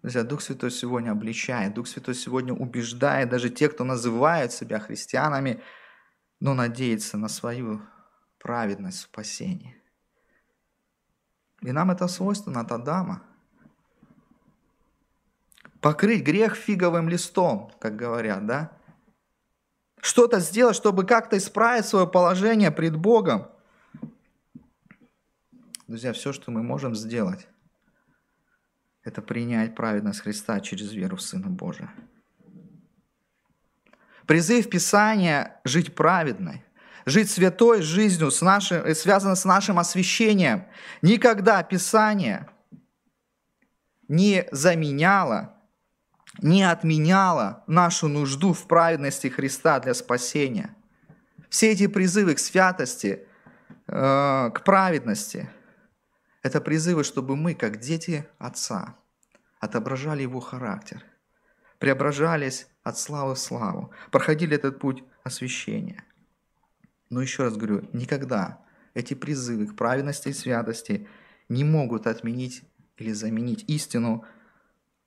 Друзья, 0.07 0.23
Дух 0.23 0.41
Святой 0.41 0.71
сегодня 0.71 1.11
обличает, 1.11 1.75
Дух 1.75 1.89
Святой 1.89 2.15
сегодня 2.15 2.55
убеждает 2.55 3.29
даже 3.29 3.51
тех, 3.51 3.75
кто 3.75 3.83
называют 3.83 4.53
себя 4.53 4.79
христианами, 4.79 5.61
но 6.39 6.55
надеется 6.55 7.19
на 7.19 7.27
свою 7.27 7.83
праведность 8.39 9.01
спасения. 9.01 9.75
И 11.61 11.73
нам 11.73 11.91
это 11.91 12.07
свойственно 12.07 12.61
от 12.61 12.71
Адама. 12.71 13.25
Покрыть 15.81 16.23
грех 16.23 16.55
фиговым 16.55 17.09
листом, 17.09 17.73
как 17.81 17.97
говорят, 17.97 18.47
да? 18.47 18.79
Что-то 20.01 20.39
сделать, 20.39 20.77
чтобы 20.77 21.05
как-то 21.05 21.37
исправить 21.37 21.85
свое 21.85 22.07
положение 22.07 22.71
пред 22.71 22.95
Богом. 22.95 23.49
Друзья, 25.89 26.13
все, 26.13 26.33
что 26.33 26.53
мы 26.53 26.63
можем 26.63 26.95
сделать, 26.95 27.49
это 29.07 29.23
принять 29.23 29.75
праведность 29.75 30.21
Христа 30.21 30.61
через 30.61 30.93
веру 30.93 31.17
в 31.17 31.23
Сына 31.23 31.49
Божия. 31.49 31.91
Призыв 34.27 34.69
Писания 34.69 35.61
жить 35.65 35.95
праведной, 35.95 36.65
жить 37.07 37.31
святой 37.31 37.83
жизнью, 37.83 38.33
с 38.33 38.43
нашим, 38.43 38.79
э, 38.79 38.95
связано 38.97 39.37
с 39.37 39.45
нашим 39.45 39.79
освящением. 39.79 40.65
Никогда 41.03 41.63
Писание 41.63 42.49
не 44.09 44.49
заменяло, 44.51 45.55
не 46.43 46.65
отменяло 46.65 47.63
нашу 47.69 48.09
нужду 48.09 48.53
в 48.53 48.67
праведности 48.67 49.29
Христа 49.29 49.79
для 49.79 49.95
спасения. 49.95 50.75
Все 51.49 51.71
эти 51.71 51.87
призывы 51.87 52.35
к 52.35 52.41
святости, 52.41 53.25
э, 53.87 54.51
к 54.53 54.65
праведности, 54.65 55.49
это 56.47 56.61
призывы, 56.61 57.03
чтобы 57.03 57.35
мы, 57.35 57.55
как 57.55 57.81
дети 57.81 58.25
Отца, 58.39 58.95
отображали 59.59 60.23
Его 60.23 60.39
характер, 60.39 61.03
преображались 61.81 62.69
от 62.85 62.99
славы 62.99 63.35
в 63.35 63.39
славу, 63.41 63.91
проходили 64.13 64.55
этот 64.55 64.79
путь 64.79 65.03
освящения. 65.25 66.05
Но 67.11 67.21
еще 67.21 67.43
раз 67.43 67.57
говорю, 67.57 67.89
никогда 67.93 68.61
эти 68.95 69.15
призывы 69.15 69.67
к 69.67 69.75
праведности 69.75 70.29
и 70.29 70.33
святости 70.33 71.09
не 71.49 71.65
могут 71.65 72.07
отменить 72.07 72.63
или 72.97 73.11
заменить 73.11 73.65
истину 73.67 74.25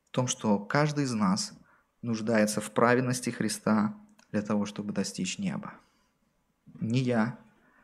в 0.10 0.12
том, 0.12 0.28
что 0.28 0.60
каждый 0.60 1.06
из 1.06 1.14
нас 1.14 1.54
нуждается 2.02 2.60
в 2.60 2.72
праведности 2.72 3.30
Христа 3.30 3.96
для 4.34 4.42
того, 4.42 4.66
чтобы 4.66 4.92
достичь 4.92 5.40
неба. 5.40 5.74
Ни 6.82 6.98
я, 6.98 7.40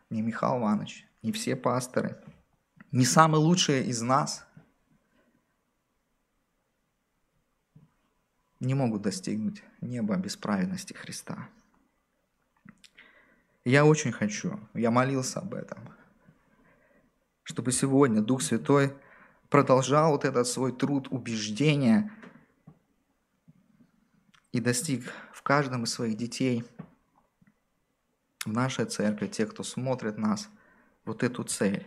ни 0.09 0.19
Михаил 0.19 0.59
Иванович, 0.59 1.07
ни 1.23 1.31
все 1.31 1.55
пасторы, 1.55 2.17
ни 2.95 3.03
самые 3.03 3.41
лучшие 3.41 3.83
из 3.83 4.01
нас 4.01 4.45
не 8.61 8.73
могут 8.73 9.01
достигнуть 9.01 9.61
неба 9.81 10.15
без 10.15 10.37
праведности 10.37 10.93
Христа. 10.93 11.49
Я 13.65 13.83
очень 13.83 14.13
хочу, 14.13 14.61
я 14.73 14.91
молился 14.91 15.39
об 15.39 15.55
этом, 15.55 15.93
чтобы 17.43 17.73
сегодня 17.73 18.21
Дух 18.21 18.41
Святой 18.41 18.95
продолжал 19.49 20.11
вот 20.11 20.23
этот 20.23 20.47
свой 20.47 20.71
труд 20.71 21.09
убеждения 21.11 22.13
и 24.53 24.61
достиг 24.61 25.11
в 25.33 25.41
каждом 25.41 25.83
из 25.83 25.91
своих 25.91 26.15
детей, 26.15 26.63
в 28.45 28.53
нашей 28.53 28.85
церкви, 28.85 29.27
те, 29.27 29.45
кто 29.45 29.63
смотрит 29.63 30.17
нас, 30.17 30.47
вот 31.03 31.23
эту 31.23 31.43
цель 31.43 31.85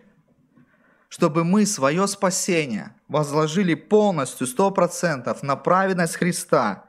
чтобы 1.09 1.45
мы 1.45 1.67
свое 1.67 2.07
спасение 2.07 2.95
возложили 3.09 3.75
полностью, 3.75 4.47
сто 4.47 4.71
процентов 4.71 5.43
на 5.43 5.57
праведность 5.57 6.17
Христа, 6.17 6.85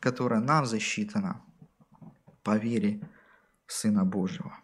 которая 0.00 0.40
нам 0.40 0.66
засчитана 0.66 1.42
по 2.42 2.56
вере 2.56 3.00
Сына 3.66 4.04
Божьего. 4.04 4.58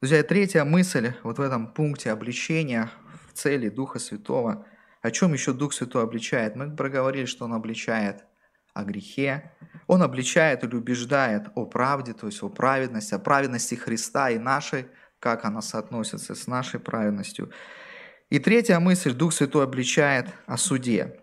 Друзья, 0.00 0.22
третья 0.22 0.64
мысль 0.64 1.14
вот 1.22 1.38
в 1.38 1.40
этом 1.40 1.72
пункте 1.72 2.10
обличения 2.10 2.90
в 3.30 3.32
цели 3.32 3.70
Духа 3.70 3.98
Святого. 3.98 4.66
О 5.00 5.10
чем 5.10 5.32
еще 5.32 5.54
Дух 5.54 5.72
Святой 5.72 6.02
обличает? 6.02 6.56
Мы 6.56 6.74
проговорили, 6.76 7.24
что 7.24 7.46
Он 7.46 7.54
обличает 7.54 8.24
о 8.74 8.84
грехе, 8.84 9.52
Он 9.86 10.02
обличает 10.02 10.62
или 10.64 10.74
убеждает 10.74 11.48
о 11.54 11.64
правде, 11.64 12.12
то 12.12 12.26
есть 12.26 12.42
о 12.42 12.50
праведности, 12.50 13.14
о 13.14 13.18
праведности 13.18 13.76
Христа 13.76 14.28
и 14.28 14.38
нашей 14.38 14.88
как 15.24 15.46
она 15.46 15.62
соотносится 15.62 16.34
с 16.34 16.46
нашей 16.46 16.78
праведностью. 16.78 17.50
И 18.28 18.38
третья 18.38 18.78
мысль, 18.78 19.14
Дух 19.14 19.32
Святой 19.32 19.64
обличает 19.64 20.26
о 20.44 20.58
суде. 20.58 21.18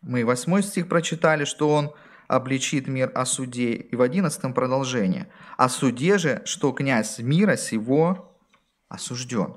Мы 0.00 0.24
восьмой 0.24 0.62
стих 0.62 0.88
прочитали, 0.88 1.44
что 1.44 1.68
он 1.68 1.92
обличит 2.26 2.88
мир 2.88 3.12
о 3.14 3.26
суде. 3.26 3.72
И 3.72 3.94
в 3.94 4.00
одиннадцатом 4.00 4.54
продолжение. 4.54 5.28
О 5.58 5.68
суде 5.68 6.16
же, 6.16 6.40
что 6.46 6.72
князь 6.72 7.18
мира 7.18 7.56
сего 7.56 8.40
осужден. 8.88 9.56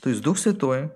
То 0.00 0.08
есть 0.08 0.22
Дух 0.22 0.38
Святой 0.38 0.90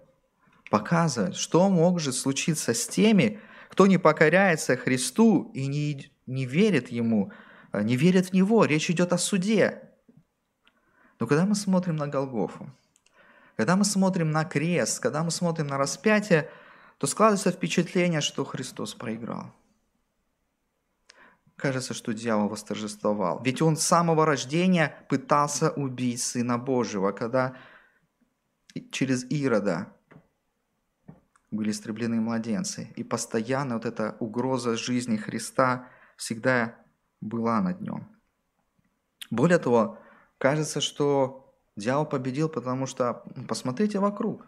показывает, 0.71 1.37
что 1.37 1.69
может 1.69 2.15
случиться 2.15 2.73
с 2.73 2.89
теми, 2.89 3.41
кто 3.69 3.87
не 3.87 3.99
покоряется 3.99 4.79
Христу 4.79 5.51
и 5.53 5.67
не, 5.67 6.11
не 6.27 6.47
верит 6.47 6.89
Ему, 6.89 7.31
не 7.75 7.97
верит 7.97 8.29
в 8.29 8.33
Него. 8.33 8.65
Речь 8.65 8.89
идет 8.89 9.13
о 9.13 9.19
суде. 9.19 9.90
Но 11.21 11.27
когда 11.27 11.45
мы 11.45 11.55
смотрим 11.55 11.97
на 11.97 12.09
Голгофу, 12.09 12.69
когда 13.57 13.77
мы 13.77 13.85
смотрим 13.85 14.31
на 14.31 14.45
крест, 14.45 15.01
когда 15.01 15.23
мы 15.23 15.31
смотрим 15.31 15.67
на 15.67 15.77
распятие, 15.77 16.51
то 16.97 17.07
складывается 17.07 17.51
впечатление, 17.53 18.23
что 18.23 18.45
Христос 18.45 18.95
проиграл. 18.95 19.53
Кажется, 21.57 21.93
что 21.93 22.15
дьявол 22.15 22.49
восторжествовал. 22.49 23.43
Ведь 23.43 23.61
он 23.61 23.77
с 23.77 23.83
самого 23.83 24.25
рождения 24.25 24.97
пытался 25.11 25.71
убить 25.71 26.23
Сына 26.23 26.57
Божьего, 26.57 27.13
когда 27.13 27.55
через 28.91 29.31
Ирода 29.31 29.93
были 31.51 31.71
истреблены 31.71 32.19
младенцы. 32.19 32.91
И 32.97 33.05
постоянно 33.05 33.75
вот 33.75 33.85
эта 33.85 34.17
угроза 34.21 34.75
жизни 34.75 35.19
Христа 35.19 35.87
всегда 36.17 36.77
была 37.21 37.61
над 37.61 37.83
нем. 37.83 38.09
Более 39.31 39.59
того, 39.59 39.99
Кажется, 40.41 40.81
что 40.81 41.55
дьявол 41.77 42.07
победил, 42.07 42.49
потому 42.49 42.87
что 42.87 43.25
посмотрите 43.47 43.99
вокруг. 43.99 44.47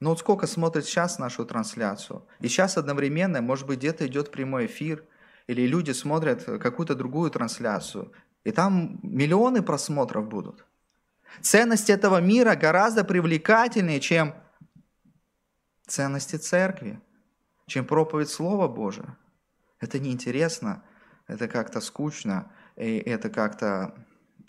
Ну 0.00 0.08
вот 0.10 0.18
сколько 0.18 0.46
смотрит 0.46 0.86
сейчас 0.86 1.18
нашу 1.18 1.44
трансляцию. 1.44 2.26
И 2.40 2.48
сейчас 2.48 2.78
одновременно, 2.78 3.42
может 3.42 3.66
быть, 3.66 3.80
где-то 3.80 4.06
идет 4.06 4.32
прямой 4.32 4.64
эфир, 4.64 5.04
или 5.46 5.66
люди 5.66 5.90
смотрят 5.90 6.44
какую-то 6.44 6.94
другую 6.94 7.30
трансляцию. 7.30 8.12
И 8.44 8.50
там 8.50 8.98
миллионы 9.02 9.60
просмотров 9.60 10.26
будут. 10.26 10.64
Ценности 11.42 11.92
этого 11.92 12.22
мира 12.22 12.54
гораздо 12.54 13.04
привлекательнее, 13.04 14.00
чем 14.00 14.34
ценности 15.86 16.36
церкви, 16.36 16.98
чем 17.66 17.84
проповедь 17.84 18.30
Слова 18.30 18.68
Божия. 18.68 19.18
Это 19.80 19.98
неинтересно, 19.98 20.82
это 21.26 21.46
как-то 21.46 21.82
скучно, 21.82 22.50
и 22.76 22.98
это 22.98 23.30
как-то 23.30 23.94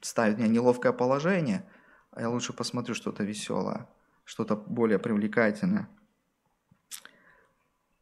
ставит 0.01 0.37
меня 0.37 0.47
в 0.47 0.51
неловкое 0.51 0.91
положение, 0.91 1.65
а 2.11 2.21
я 2.21 2.29
лучше 2.29 2.53
посмотрю 2.53 2.93
что-то 2.93 3.23
веселое, 3.23 3.87
что-то 4.25 4.55
более 4.55 4.99
привлекательное. 4.99 5.87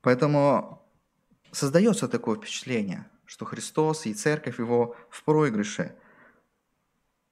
Поэтому 0.01 0.83
создается 1.51 2.07
такое 2.07 2.37
впечатление, 2.37 3.09
что 3.25 3.45
Христос 3.45 4.05
и 4.05 4.13
церковь 4.13 4.59
его 4.59 4.95
в 5.09 5.23
проигрыше. 5.23 5.95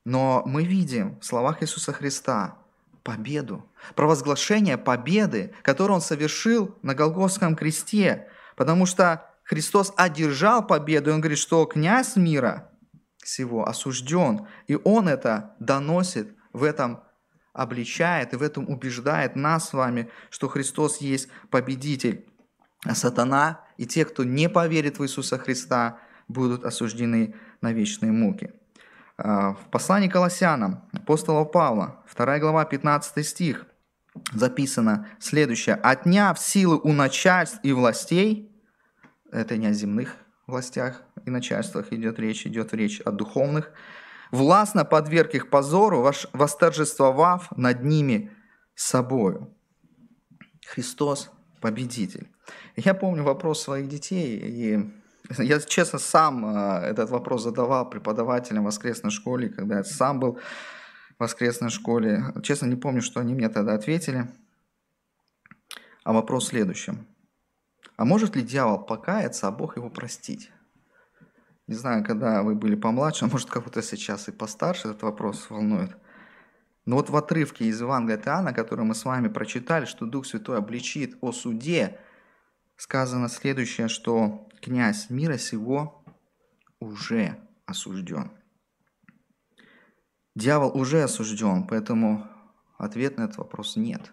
Но 0.05 0.43
мы 0.45 0.63
видим 0.63 1.19
в 1.19 1.25
словах 1.25 1.63
Иисуса 1.63 1.93
Христа 1.93 2.57
победу, 3.03 3.69
провозглашение 3.95 4.77
победы, 4.77 5.53
которую 5.61 5.95
Он 5.95 6.01
совершил 6.01 6.77
на 6.81 6.95
Голгофском 6.95 7.55
кресте, 7.55 8.29
потому 8.55 8.85
что 8.85 9.29
Христос 9.43 9.93
одержал 9.97 10.65
победу, 10.65 11.09
и 11.09 11.13
Он 11.13 11.21
говорит, 11.21 11.39
что 11.39 11.65
князь 11.65 12.15
мира– 12.15 12.69
всего 13.23 13.67
осужден, 13.67 14.47
и 14.67 14.77
он 14.83 15.07
это 15.07 15.55
доносит, 15.59 16.35
в 16.51 16.63
этом 16.63 17.01
обличает 17.53 18.33
и 18.33 18.35
в 18.35 18.41
этом 18.41 18.69
убеждает 18.69 19.35
нас 19.35 19.69
с 19.69 19.73
вами, 19.73 20.09
что 20.29 20.49
Христос 20.49 20.97
есть 21.01 21.29
победитель. 21.49 22.27
А 22.85 22.95
сатана 22.95 23.61
и 23.77 23.85
те, 23.85 24.05
кто 24.05 24.23
не 24.23 24.49
поверит 24.49 24.99
в 24.99 25.03
Иисуса 25.03 25.37
Христа, 25.37 25.99
будут 26.27 26.65
осуждены 26.65 27.35
на 27.61 27.71
вечные 27.71 28.11
муки. 28.11 28.51
В 29.17 29.59
послании 29.71 30.09
Колоссянам 30.09 30.89
апостола 30.91 31.45
Павла, 31.45 32.03
2 32.13 32.39
глава, 32.39 32.65
15 32.65 33.25
стих, 33.25 33.67
записано 34.33 35.07
следующее. 35.19 35.75
«Отняв 35.75 36.39
силы 36.39 36.79
у 36.79 36.91
начальств 36.91 37.59
и 37.63 37.71
властей, 37.71 38.51
это 39.31 39.57
не 39.57 39.67
о 39.67 39.73
земных 39.73 40.22
властях 40.47 41.01
и 41.25 41.29
начальствах 41.29 41.91
идет 41.93 42.19
речь, 42.19 42.45
идет 42.45 42.73
речь 42.73 43.01
о 43.01 43.11
духовных, 43.11 43.71
властно 44.31 44.85
подверг 44.85 45.35
их 45.35 45.49
позору, 45.49 46.11
восторжествовав 46.33 47.49
над 47.57 47.83
ними 47.83 48.31
собою». 48.75 49.53
Христос– 50.65 51.29
победитель. 51.61 52.27
Я 52.75 52.93
помню 52.93 53.23
вопрос 53.23 53.61
своих 53.61 53.87
детей, 53.87 54.37
и 54.37 54.91
я, 55.37 55.59
честно, 55.59 55.99
сам 55.99 56.45
э, 56.45 56.79
этот 56.85 57.09
вопрос 57.09 57.43
задавал 57.43 57.89
преподавателям 57.89 58.63
в 58.63 58.65
воскресной 58.65 59.11
школе, 59.11 59.49
когда 59.49 59.77
я 59.77 59.83
сам 59.83 60.19
был 60.19 60.39
в 61.17 61.19
воскресной 61.19 61.69
школе. 61.69 62.33
Честно, 62.43 62.65
не 62.65 62.75
помню, 62.75 63.01
что 63.01 63.21
они 63.21 63.33
мне 63.33 63.47
тогда 63.49 63.73
ответили. 63.75 64.27
А 66.03 66.11
вопрос 66.11 66.45
в 66.45 66.47
следующем. 66.49 67.07
А 67.95 68.05
может 68.05 68.35
ли 68.35 68.41
дьявол 68.41 68.79
покаяться, 68.79 69.47
а 69.47 69.51
Бог 69.51 69.77
его 69.77 69.89
простить? 69.89 70.51
Не 71.67 71.75
знаю, 71.75 72.03
когда 72.03 72.43
вы 72.43 72.55
были 72.55 72.75
помладше, 72.75 73.25
а 73.25 73.27
может 73.27 73.49
кого-то 73.49 73.81
сейчас 73.81 74.27
и 74.27 74.31
постарше 74.31 74.89
этот 74.89 75.03
вопрос 75.03 75.49
волнует. 75.49 75.95
Но 76.85 76.97
вот 76.97 77.09
в 77.09 77.15
отрывке 77.15 77.65
из 77.65 77.79
Евангелия 77.79 78.17
от 78.17 78.27
Иоанна, 78.27 78.53
который 78.53 78.83
мы 78.83 78.93
с 78.93 79.05
вами 79.05 79.29
прочитали, 79.29 79.85
что 79.85 80.05
Дух 80.05 80.25
Святой 80.25 80.57
обличит 80.57 81.17
о 81.21 81.31
суде, 81.31 81.99
сказано 82.75 83.29
следующее, 83.29 83.87
что 83.87 84.49
князь 84.61 85.09
мира 85.09 85.37
сего 85.37 86.03
уже 86.79 87.37
осужден. 87.65 88.31
Дьявол 90.35 90.77
уже 90.77 91.03
осужден, 91.03 91.65
поэтому 91.67 92.27
ответ 92.77 93.17
на 93.17 93.23
этот 93.23 93.37
вопрос 93.37 93.75
нет. 93.77 94.11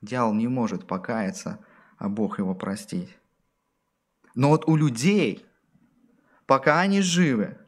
Дьявол 0.00 0.34
не 0.34 0.46
может 0.46 0.86
покаяться, 0.86 1.58
а 1.98 2.08
Бог 2.08 2.38
его 2.38 2.54
простить. 2.54 3.16
Но 4.34 4.50
вот 4.50 4.68
у 4.68 4.76
людей, 4.76 5.44
пока 6.46 6.80
они 6.80 7.00
живы, 7.00 7.58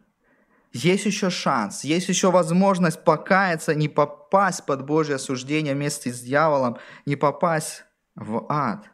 есть 0.72 1.04
еще 1.04 1.30
шанс, 1.30 1.82
есть 1.82 2.08
еще 2.08 2.30
возможность 2.30 3.02
покаяться, 3.02 3.74
не 3.74 3.88
попасть 3.88 4.64
под 4.66 4.86
Божье 4.86 5.16
осуждение 5.16 5.74
вместе 5.74 6.12
с 6.12 6.20
дьяволом, 6.20 6.78
не 7.06 7.16
попасть 7.16 7.84
в 8.14 8.46
ад. 8.48 8.88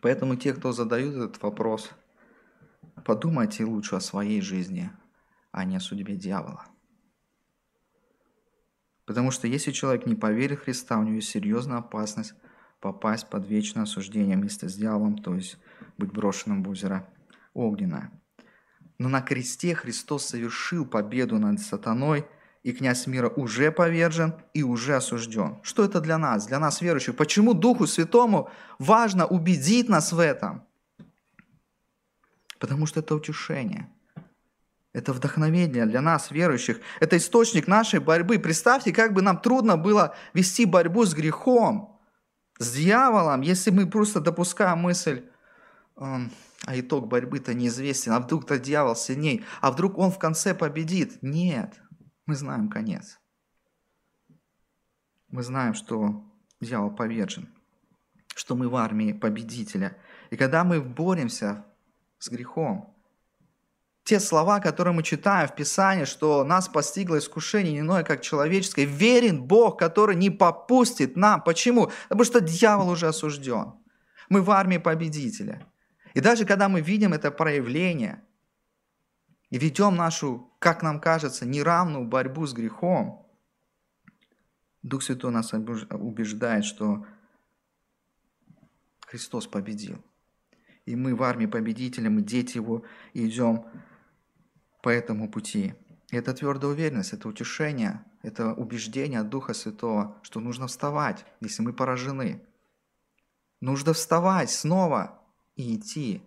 Поэтому 0.00 0.36
те, 0.36 0.54
кто 0.54 0.72
задают 0.72 1.14
этот 1.14 1.42
вопрос, 1.42 1.90
подумайте 3.04 3.64
лучше 3.64 3.96
о 3.96 4.00
своей 4.00 4.40
жизни, 4.40 4.90
а 5.50 5.64
не 5.64 5.76
о 5.76 5.80
судьбе 5.80 6.16
дьявола. 6.16 6.64
Потому 9.04 9.30
что 9.30 9.46
если 9.46 9.72
человек 9.72 10.06
не 10.06 10.14
поверит 10.14 10.60
в 10.60 10.64
Христа, 10.64 10.98
у 10.98 11.02
него 11.02 11.16
есть 11.16 11.28
серьезная 11.28 11.78
опасность 11.78 12.34
попасть 12.84 13.30
под 13.30 13.48
вечное 13.48 13.84
осуждение 13.84 14.36
вместе 14.36 14.68
с 14.68 14.74
дьяволом, 14.74 15.16
то 15.16 15.34
есть 15.34 15.56
быть 15.96 16.12
брошенным 16.12 16.62
в 16.62 16.68
озеро 16.68 17.08
огненное. 17.54 18.10
Но 18.98 19.08
на 19.08 19.22
кресте 19.22 19.74
Христос 19.74 20.26
совершил 20.26 20.84
победу 20.84 21.38
над 21.38 21.60
сатаной, 21.60 22.26
и 22.62 22.72
князь 22.72 23.06
мира 23.06 23.30
уже 23.30 23.72
повержен 23.72 24.34
и 24.52 24.62
уже 24.62 24.96
осужден. 24.96 25.60
Что 25.62 25.82
это 25.82 26.02
для 26.02 26.18
нас, 26.18 26.46
для 26.46 26.58
нас 26.58 26.82
верующих? 26.82 27.16
Почему 27.16 27.54
Духу 27.54 27.86
Святому 27.86 28.50
важно 28.78 29.26
убедить 29.26 29.88
нас 29.88 30.12
в 30.12 30.18
этом? 30.18 30.62
Потому 32.58 32.84
что 32.84 33.00
это 33.00 33.14
утешение. 33.14 33.88
Это 34.92 35.14
вдохновение 35.14 35.86
для 35.86 36.02
нас, 36.02 36.30
верующих. 36.30 36.80
Это 37.00 37.16
источник 37.16 37.66
нашей 37.66 38.00
борьбы. 38.00 38.38
Представьте, 38.38 38.92
как 38.92 39.14
бы 39.14 39.22
нам 39.22 39.38
трудно 39.40 39.78
было 39.78 40.14
вести 40.34 40.66
борьбу 40.66 41.06
с 41.06 41.14
грехом, 41.14 41.93
с 42.58 42.72
дьяволом, 42.72 43.40
если 43.40 43.70
мы 43.70 43.86
просто 43.86 44.20
допускаем 44.20 44.78
мысль, 44.78 45.28
а 45.96 46.28
итог 46.68 47.08
борьбы-то 47.08 47.52
неизвестен, 47.54 48.12
а 48.12 48.20
вдруг-то 48.20 48.58
дьявол 48.58 48.96
сильней, 48.96 49.44
а 49.60 49.70
вдруг 49.70 49.98
он 49.98 50.10
в 50.10 50.18
конце 50.18 50.54
победит. 50.54 51.22
Нет, 51.22 51.80
мы 52.26 52.34
знаем 52.36 52.68
конец. 52.68 53.20
Мы 55.28 55.42
знаем, 55.42 55.74
что 55.74 56.24
дьявол 56.60 56.94
повержен, 56.94 57.52
что 58.34 58.54
мы 58.54 58.68
в 58.68 58.76
армии 58.76 59.12
победителя. 59.12 59.96
И 60.30 60.36
когда 60.36 60.64
мы 60.64 60.80
боремся 60.80 61.66
с 62.18 62.28
грехом, 62.28 62.93
те 64.04 64.20
слова, 64.20 64.60
которые 64.60 64.92
мы 64.94 65.02
читаем 65.02 65.48
в 65.48 65.54
Писании, 65.54 66.04
что 66.04 66.44
нас 66.44 66.68
постигло 66.68 67.18
искушение 67.18 67.72
не 67.72 67.80
иное, 67.80 68.04
как 68.04 68.20
человеческое, 68.20 68.84
верен 68.84 69.42
Бог, 69.42 69.78
который 69.78 70.14
не 70.14 70.28
попустит 70.30 71.16
нам. 71.16 71.42
Почему? 71.42 71.90
Потому 72.08 72.24
что 72.24 72.40
дьявол 72.40 72.90
уже 72.90 73.08
осужден. 73.08 73.72
Мы 74.28 74.42
в 74.42 74.50
армии 74.50 74.76
победителя. 74.76 75.66
И 76.12 76.20
даже 76.20 76.44
когда 76.44 76.68
мы 76.68 76.82
видим 76.82 77.14
это 77.14 77.30
проявление 77.30 78.22
и 79.48 79.58
ведем 79.58 79.96
нашу, 79.96 80.52
как 80.58 80.82
нам 80.82 81.00
кажется, 81.00 81.46
неравную 81.46 82.04
борьбу 82.04 82.46
с 82.46 82.52
грехом, 82.52 83.26
Дух 84.82 85.02
Святой 85.02 85.30
нас 85.30 85.54
убеждает, 85.54 86.66
что 86.66 87.06
Христос 89.06 89.46
победил. 89.46 90.04
И 90.84 90.94
мы 90.94 91.14
в 91.14 91.22
армии 91.22 91.46
победителя, 91.46 92.10
мы 92.10 92.20
дети 92.20 92.58
Его, 92.58 92.84
идем 93.14 93.64
по 94.84 94.90
этому 94.90 95.30
пути. 95.30 95.74
И 96.10 96.16
это 96.16 96.34
твердая 96.34 96.70
уверенность, 96.70 97.14
это 97.14 97.26
утешение, 97.26 98.04
это 98.22 98.52
убеждение 98.52 99.20
от 99.20 99.30
Духа 99.30 99.54
Святого, 99.54 100.18
что 100.22 100.40
нужно 100.40 100.66
вставать, 100.66 101.24
если 101.40 101.62
мы 101.62 101.72
поражены. 101.72 102.42
Нужно 103.62 103.94
вставать 103.94 104.50
снова 104.50 105.22
и 105.56 105.76
идти. 105.76 106.22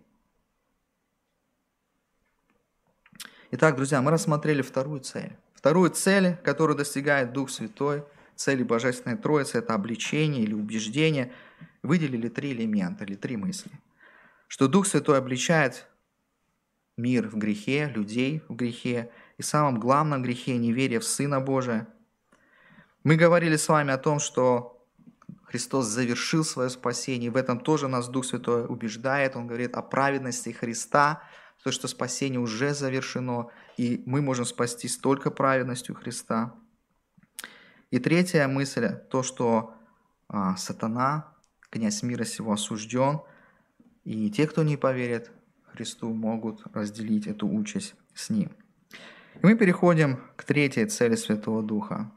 Итак, 3.52 3.76
друзья, 3.76 4.02
мы 4.02 4.10
рассмотрели 4.10 4.60
вторую 4.60 5.00
цель. 5.02 5.36
Вторую 5.54 5.90
цель, 5.90 6.36
которую 6.42 6.76
достигает 6.76 7.32
Дух 7.32 7.50
Святой, 7.50 8.02
цели 8.34 8.64
Божественной 8.64 9.16
Троицы, 9.16 9.58
это 9.58 9.72
обличение 9.72 10.42
или 10.42 10.54
убеждение. 10.54 11.32
Выделили 11.84 12.28
три 12.28 12.50
элемента 12.50 13.04
или 13.04 13.14
три 13.14 13.36
мысли. 13.36 13.70
Что 14.48 14.66
Дух 14.66 14.88
Святой 14.88 15.16
обличает 15.16 15.86
мир 16.98 17.28
в 17.28 17.36
грехе, 17.36 17.90
людей 17.94 18.42
в 18.48 18.54
грехе, 18.54 19.10
и 19.38 19.42
самом 19.42 19.78
главном 19.78 20.22
грехе 20.22 20.58
неверие 20.58 21.00
в 21.00 21.04
Сына 21.04 21.40
Божия. 21.40 21.88
Мы 23.04 23.16
говорили 23.16 23.56
с 23.56 23.68
вами 23.68 23.92
о 23.92 23.98
том, 23.98 24.18
что 24.18 24.84
Христос 25.44 25.86
завершил 25.86 26.44
свое 26.44 26.68
спасение. 26.68 27.30
В 27.30 27.36
этом 27.36 27.60
тоже 27.60 27.88
нас 27.88 28.08
Дух 28.08 28.26
Святой 28.26 28.66
убеждает. 28.66 29.36
Он 29.36 29.46
говорит 29.46 29.74
о 29.76 29.82
праведности 29.82 30.50
Христа, 30.50 31.22
то, 31.62 31.72
что 31.72 31.88
спасение 31.88 32.40
уже 32.40 32.74
завершено, 32.74 33.48
и 33.76 34.02
мы 34.06 34.20
можем 34.20 34.44
спастись 34.44 34.96
только 34.98 35.30
праведностью 35.30 35.94
Христа. 35.94 36.54
И 37.90 37.98
третья 37.98 38.46
мысль, 38.48 38.90
то, 39.10 39.22
что 39.22 39.74
а, 40.28 40.56
сатана, 40.56 41.32
князь 41.70 42.02
мира 42.02 42.24
сего 42.24 42.52
осужден, 42.52 43.22
и 44.04 44.30
те, 44.30 44.46
кто 44.46 44.62
не 44.62 44.76
поверит 44.76 45.30
Христу, 45.78 46.12
могут 46.12 46.66
разделить 46.74 47.28
эту 47.28 47.46
участь 47.46 47.94
с 48.12 48.30
ним. 48.30 48.50
И 49.40 49.46
мы 49.46 49.54
переходим 49.54 50.18
к 50.34 50.42
третьей 50.42 50.86
цели 50.86 51.14
Святого 51.14 51.62
Духа. 51.62 52.10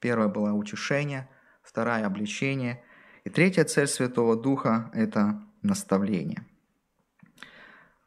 Первая 0.00 0.28
была 0.28 0.54
утешение– 0.54 1.28
вторая– 1.62 2.06
обличение, 2.06 2.82
и 3.24 3.28
третья 3.28 3.64
цель 3.64 3.86
Святого 3.86 4.34
Духа– 4.34 4.90
это 4.94 5.42
наставление. 5.60 6.46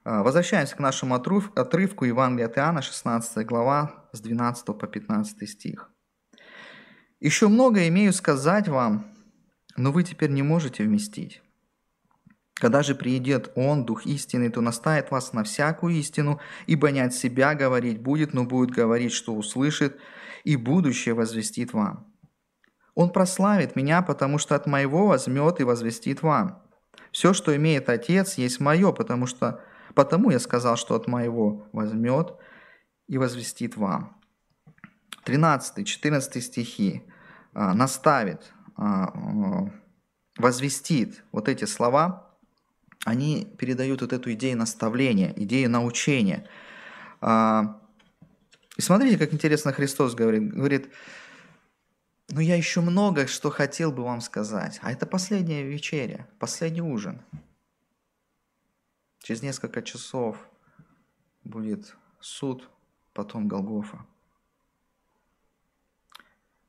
А, 0.03 0.23
возвращаемся 0.23 0.75
к 0.75 0.79
нашему 0.79 1.13
отрывку 1.13 2.05
Евангелия 2.05 2.47
от 2.47 2.57
Иоанна, 2.57 2.81
16 2.81 3.45
глава, 3.45 4.07
с 4.11 4.21
12 4.21 4.65
по 4.65 4.87
15 4.87 5.47
стих. 5.47 5.91
«Еще 7.19 7.47
много 7.47 7.87
имею 7.89 8.11
сказать 8.11 8.67
вам, 8.67 9.05
но 9.77 9.91
вы 9.91 10.01
теперь 10.01 10.31
не 10.31 10.41
можете 10.41 10.83
вместить. 10.83 11.43
Когда 12.55 12.83
же 12.83 12.95
приидет 12.95 13.51
Он, 13.55 13.85
Дух 13.85 14.05
истины, 14.05 14.49
то 14.49 14.61
наставит 14.61 15.11
вас 15.11 15.33
на 15.33 15.43
всякую 15.43 15.95
истину, 15.95 16.39
ибо 16.67 16.89
не 16.89 17.01
от 17.01 17.13
себя 17.13 17.53
говорить 17.53 18.01
будет, 18.01 18.33
но 18.33 18.45
будет 18.45 18.71
говорить, 18.71 19.11
что 19.11 19.35
услышит, 19.35 19.99
и 20.45 20.55
будущее 20.55 21.15
возвестит 21.15 21.73
вам. 21.73 22.13
Он 22.93 23.09
прославит 23.09 23.75
меня, 23.75 24.01
потому 24.01 24.37
что 24.37 24.55
от 24.55 24.67
моего 24.67 25.07
возьмет 25.07 25.59
и 25.59 25.65
возвестит 25.65 26.21
вам. 26.21 26.63
Все, 27.11 27.33
что 27.33 27.55
имеет 27.55 27.89
Отец, 27.89 28.35
есть 28.37 28.61
мое, 28.61 28.93
потому 28.93 29.25
что 29.25 29.61
потому 29.93 30.31
я 30.31 30.39
сказал, 30.39 30.77
что 30.77 30.95
от 30.95 31.07
моего 31.07 31.67
возьмет 31.73 32.35
и 33.07 33.17
возвестит 33.17 33.75
вам. 33.75 34.17
13-14 35.25 36.39
стихи 36.39 37.03
а, 37.53 37.73
наставит, 37.73 38.53
а, 38.77 39.05
а, 39.13 39.71
возвестит. 40.37 41.23
Вот 41.31 41.49
эти 41.49 41.65
слова, 41.65 42.24
они 43.05 43.45
передают 43.57 44.01
вот 44.01 44.11
эту 44.13 44.33
идею 44.33 44.57
наставления, 44.57 45.31
идею 45.37 45.69
научения. 45.69 46.49
А, 47.21 47.79
И 48.77 48.81
смотрите, 48.81 49.17
как 49.17 49.31
интересно 49.31 49.71
Христос 49.71 50.15
говорит. 50.15 50.51
Говорит, 50.51 50.91
ну 52.29 52.39
я 52.41 52.55
еще 52.55 52.81
много 52.81 53.27
что 53.27 53.51
хотел 53.51 53.91
бы 53.91 54.03
вам 54.03 54.21
сказать. 54.21 54.79
А 54.81 54.91
это 54.91 55.05
последняя 55.05 55.63
вечеря, 55.63 56.27
последний 56.39 56.81
ужин. 56.81 57.21
Через 59.19 59.43
несколько 59.43 59.83
часов 59.83 60.37
будет 61.43 61.95
суд, 62.19 62.67
потом 63.13 63.47
Голгофа. 63.47 64.03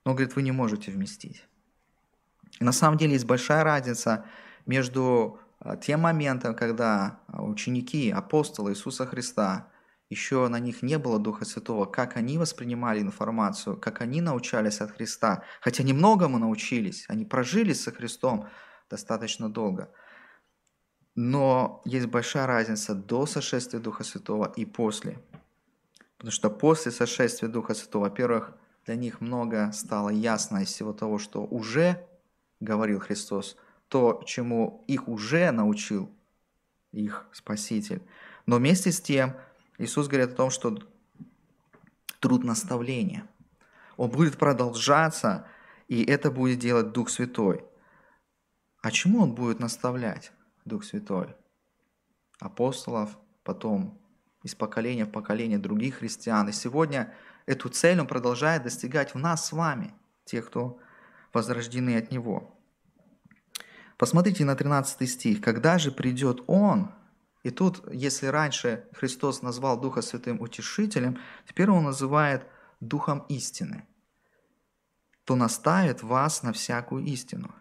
Но, 0.05 0.13
говорит, 0.13 0.37
вы 0.37 0.43
не 0.43 0.53
можете 0.53 0.91
вместить. 0.91 1.43
И 2.61 2.65
на 2.65 2.73
самом 2.73 2.99
деле 2.99 3.15
есть 3.15 3.25
большая 3.25 3.65
разница 3.65 4.27
между 4.67 5.41
а, 5.59 5.77
тем 5.77 6.01
моментом, 6.01 6.55
когда 6.55 7.21
ученики, 7.29 8.11
апостолы 8.11 8.73
Иисуса 8.73 9.07
Христа, 9.07 9.69
еще 10.09 10.47
на 10.49 10.61
них 10.61 10.83
не 10.83 10.99
было 10.99 11.19
Духа 11.19 11.45
Святого, 11.45 11.85
как 11.85 12.17
они 12.17 12.39
воспринимали 12.39 13.01
информацию, 13.01 13.77
как 13.77 14.01
они 14.01 14.21
научались 14.21 14.81
от 14.81 14.93
Христа. 14.93 15.43
Хотя 15.61 15.83
немногому 15.83 16.39
научились, 16.39 17.05
они 17.09 17.25
прожили 17.25 17.73
со 17.73 17.91
Христом 17.91 18.49
достаточно 18.89 19.51
долго. 19.51 19.91
Но 21.17 21.81
есть 21.85 22.07
большая 22.07 22.47
разница 22.47 22.95
до 22.95 23.27
сошествия 23.27 23.81
Духа 23.81 24.05
Святого 24.05 24.53
и 24.55 24.65
после. 24.65 25.19
Потому 26.19 26.31
что 26.31 26.51
после 26.51 26.93
сошествия 26.93 27.49
Духа 27.49 27.75
Святого, 27.75 28.05
во-первых, 28.05 28.55
для 28.85 28.95
них 28.95 29.21
много 29.21 29.73
стало 29.73 30.11
ясно 30.11 30.59
из 30.59 30.69
всего 30.69 30.93
того, 30.93 31.19
что 31.19 31.45
уже 31.45 32.07
говорил 32.61 33.01
Христос, 33.01 33.57
то, 33.89 34.23
чему 34.27 34.85
их 34.87 35.09
уже 35.09 35.51
научил 35.51 36.11
их 36.93 37.27
Спаситель. 37.33 38.03
Но 38.47 38.57
вместе 38.57 38.91
с 38.91 39.01
тем 39.01 39.37
Иисус 39.79 40.09
говорит 40.09 40.33
о 40.33 40.37
том, 40.37 40.51
что 40.51 40.79
труд 42.21 42.45
наставления, 42.45 43.27
он 43.97 44.11
будет 44.11 44.39
продолжаться, 44.39 45.47
и 45.89 46.05
это 46.05 46.31
будет 46.31 46.59
делать 46.59 46.93
Дух 46.93 47.11
Святой. 47.11 47.65
А 48.83 48.91
чему 48.91 49.23
он 49.23 49.35
будет 49.35 49.61
наставлять, 49.61 50.33
Дух 50.65 50.85
Святой? 50.85 51.35
Апостолов, 52.39 53.17
потом 53.43 53.99
из 54.43 54.55
поколения 54.55 55.05
в 55.05 55.11
поколение 55.11 55.59
других 55.59 55.97
христиан. 55.97 56.49
И 56.49 56.53
сегодня 56.53 57.13
эту 57.47 57.69
цель 57.69 58.01
он 58.01 58.07
продолжает 58.07 58.63
достигать 58.63 59.15
в 59.15 59.19
нас 59.19 59.47
с 59.47 59.53
вами, 59.53 59.95
тех, 60.25 60.47
кто 60.47 60.79
возрождены 61.33 61.97
от 61.97 62.11
Него. 62.11 62.56
Посмотрите 63.97 64.45
на 64.45 64.55
13 64.55 65.09
стих. 65.09 65.41
«Когда 65.41 65.79
же 65.79 65.91
придет 65.91 66.43
Он, 66.47 66.91
и 67.43 67.51
тут, 67.51 67.83
если 67.93 68.27
раньше 68.27 68.85
Христос 68.93 69.43
назвал 69.43 69.81
Духа 69.81 70.03
Святым 70.03 70.41
утешителем, 70.41 71.19
теперь 71.49 71.71
Он 71.71 71.85
называет 71.85 72.45
Духом 72.81 73.25
истины, 73.29 73.87
то 75.25 75.35
наставит 75.35 76.03
вас 76.03 76.43
на 76.43 76.53
всякую 76.53 77.05
истину. 77.05 77.55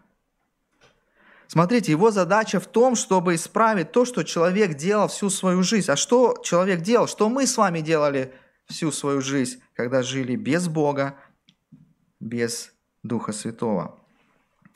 Смотрите, 1.48 1.92
его 1.92 2.12
задача 2.12 2.60
в 2.60 2.68
том, 2.68 2.96
чтобы 2.96 3.36
исправить 3.36 3.92
то, 3.92 4.04
что 4.04 4.24
человек 4.24 4.76
делал 4.76 5.08
всю 5.08 5.30
свою 5.30 5.64
жизнь. 5.64 5.90
А 5.90 5.96
что 5.96 6.38
человек 6.44 6.82
делал? 6.82 7.08
Что 7.08 7.30
мы 7.30 7.48
с 7.48 7.56
вами 7.56 7.80
делали 7.82 8.34
всю 8.66 8.92
свою 8.92 9.22
жизнь, 9.22 9.62
когда 9.74 10.02
жили 10.02 10.36
без 10.36 10.68
Бога, 10.68 11.16
без 12.20 12.74
Духа 13.04 13.32
Святого? 13.32 14.05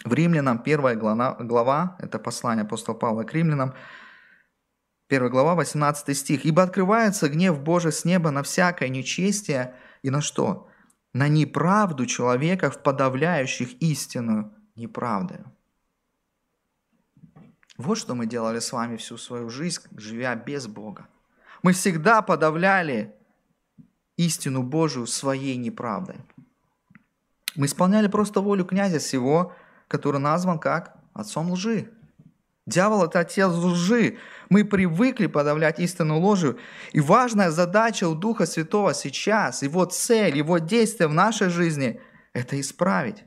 В 0.05 0.13
Римлянам 0.13 0.59
первая 0.59 0.95
глава, 0.95 1.35
глава 1.39 1.97
это 1.99 2.19
послание 2.19 2.63
апостола 2.63 2.95
Павла 2.95 3.23
к 3.23 3.33
римлянам, 3.33 3.73
1 5.09 5.29
глава, 5.29 5.55
18 5.55 6.15
стих. 6.15 6.45
«Ибо 6.45 6.63
открывается 6.63 7.27
гнев 7.29 7.59
Божий 7.59 7.91
с 7.91 8.05
неба 8.05 8.31
на 8.31 8.43
всякое 8.43 8.89
нечестие 8.89 9.75
и 10.03 10.09
на 10.09 10.21
что? 10.21 10.69
На 11.13 11.27
неправду 11.27 12.05
человеков, 12.05 12.81
подавляющих 12.83 13.73
истину 13.81 14.53
неправдою». 14.75 15.51
Вот 17.77 17.97
что 17.97 18.13
мы 18.13 18.25
делали 18.25 18.59
с 18.59 18.71
вами 18.71 18.97
всю 18.97 19.17
свою 19.17 19.49
жизнь, 19.49 19.81
живя 19.97 20.35
без 20.35 20.67
Бога. 20.67 21.07
Мы 21.63 21.73
всегда 21.73 22.21
подавляли 22.21 23.15
истину 24.15 24.63
Божию 24.63 25.07
своей 25.07 25.57
неправдой. 25.57 26.17
Мы 27.55 27.65
исполняли 27.65 28.07
просто 28.07 28.41
волю 28.41 28.65
князя 28.65 28.99
сего, 28.99 29.53
который 29.89 30.21
назван 30.21 30.59
как 30.59 30.95
отцом 31.13 31.51
лжи. 31.51 31.91
Дьявол– 32.65 33.03
это 33.05 33.19
отец 33.19 33.47
лжи. 33.47 34.19
Мы 34.49 34.63
привыкли 34.63 35.25
подавлять 35.25 35.79
истину 35.79 36.19
ложью. 36.19 36.59
И 36.93 37.01
важная 37.01 37.49
задача 37.49 38.07
у 38.07 38.13
Духа 38.13 38.45
Святого 38.45 38.93
сейчас, 38.93 39.63
его 39.63 39.85
цель, 39.85 40.37
его 40.37 40.59
действие 40.59 41.07
в 41.07 41.13
нашей 41.13 41.49
жизни– 41.49 41.99
это 42.33 42.59
исправить. 42.61 43.23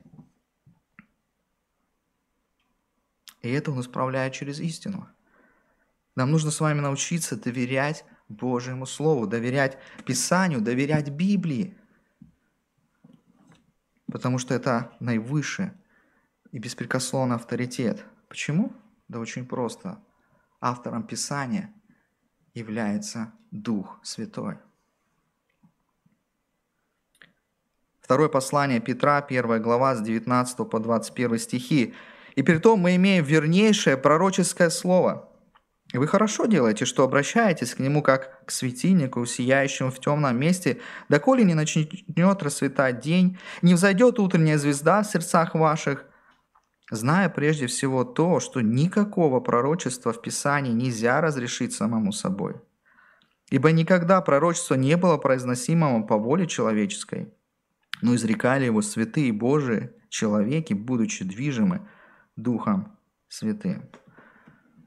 И 3.41 3.51
это 3.51 3.71
он 3.71 3.81
исправляет 3.81 4.31
через 4.33 4.61
истину. 4.61 5.09
Нам 6.15 6.31
нужно 6.31 6.49
с 6.49 6.61
вами 6.61 6.79
научиться 6.79 7.35
доверять 7.35 8.05
Божьему 8.29 8.85
Слову, 8.85 9.27
доверять 9.27 9.77
Писанию, 10.05 10.61
доверять 10.61 11.09
Библии. 11.09 11.77
Потому 14.09 14.37
что 14.37 14.53
это 14.53 14.93
наивысший 15.01 15.71
и 16.53 16.59
беспрекословный 16.59 17.35
авторитет. 17.35 18.05
Почему? 18.29 18.71
Да 19.09 19.19
очень 19.19 19.45
просто. 19.45 19.99
Автором 20.61 21.03
Писания 21.03 21.73
является 22.53 23.33
Дух 23.51 23.99
Святой. 24.03 24.59
Второе 27.99 28.29
послание 28.29 28.79
Петра, 28.79 29.21
первая 29.21 29.59
глава, 29.59 29.95
с 29.95 30.01
19 30.01 30.69
по 30.69 30.79
21 30.79 31.39
стихи. 31.39 31.95
«И 32.35 32.43
при 32.43 32.57
том 32.59 32.79
мы 32.79 32.95
имеем 32.97 33.23
вернейшее 33.23 33.97
пророческое 33.97 34.69
слово. 34.69 35.29
И 35.91 35.97
вы 35.97 36.07
хорошо 36.07 36.45
делаете, 36.45 36.85
что 36.85 37.03
обращаетесь 37.03 37.73
к 37.73 37.79
нему 37.79 38.03
как 38.03 38.45
к 38.45 38.51
светильнику, 38.51 39.25
сияющему 39.25 39.89
в 39.89 39.99
темном 39.99 40.39
месте, 40.39 40.81
доколе 41.09 41.43
не 41.43 41.53
начнет 41.55 42.43
расцветать 42.43 42.99
день, 42.99 43.39
не 43.61 43.73
взойдет 43.73 44.19
утренняя 44.19 44.57
звезда 44.57 45.01
в 45.01 45.07
сердцах 45.07 45.55
ваших, 45.55 46.05
зная 46.91 47.29
прежде 47.29 47.67
всего 47.67 48.03
то, 48.03 48.39
что 48.39 48.61
никакого 48.61 49.39
пророчества 49.39 50.13
в 50.13 50.21
Писании 50.21 50.71
нельзя 50.71 51.21
разрешить 51.21 51.73
самому 51.73 52.11
собой. 52.11 52.55
Ибо 53.49 53.71
никогда 53.71 54.21
пророчество 54.21 54.75
не 54.75 54.97
было 54.97 55.17
произносимым 55.17 56.07
по 56.07 56.17
воле 56.17 56.47
человеческой, 56.47 57.33
но 58.01 58.15
изрекали 58.15 58.65
его 58.65 58.81
святые 58.81 59.31
Божии 59.31 59.91
человеки, 60.09 60.73
будучи 60.73 61.23
движимы 61.23 61.87
Духом 62.35 62.97
Святым. 63.27 63.89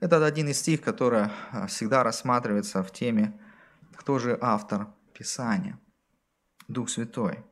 Это 0.01 0.25
один 0.25 0.49
из 0.49 0.59
стих, 0.59 0.83
который 0.83 1.29
а, 1.51 1.67
всегда 1.69 2.03
рассматривается 2.03 2.83
в 2.83 2.93
теме 2.93 3.41
«Кто 3.97 4.19
же 4.19 4.39
автор 4.41 4.89
Писания?» 5.17 5.79
Дух 6.69 6.91
Святой. 6.91 7.45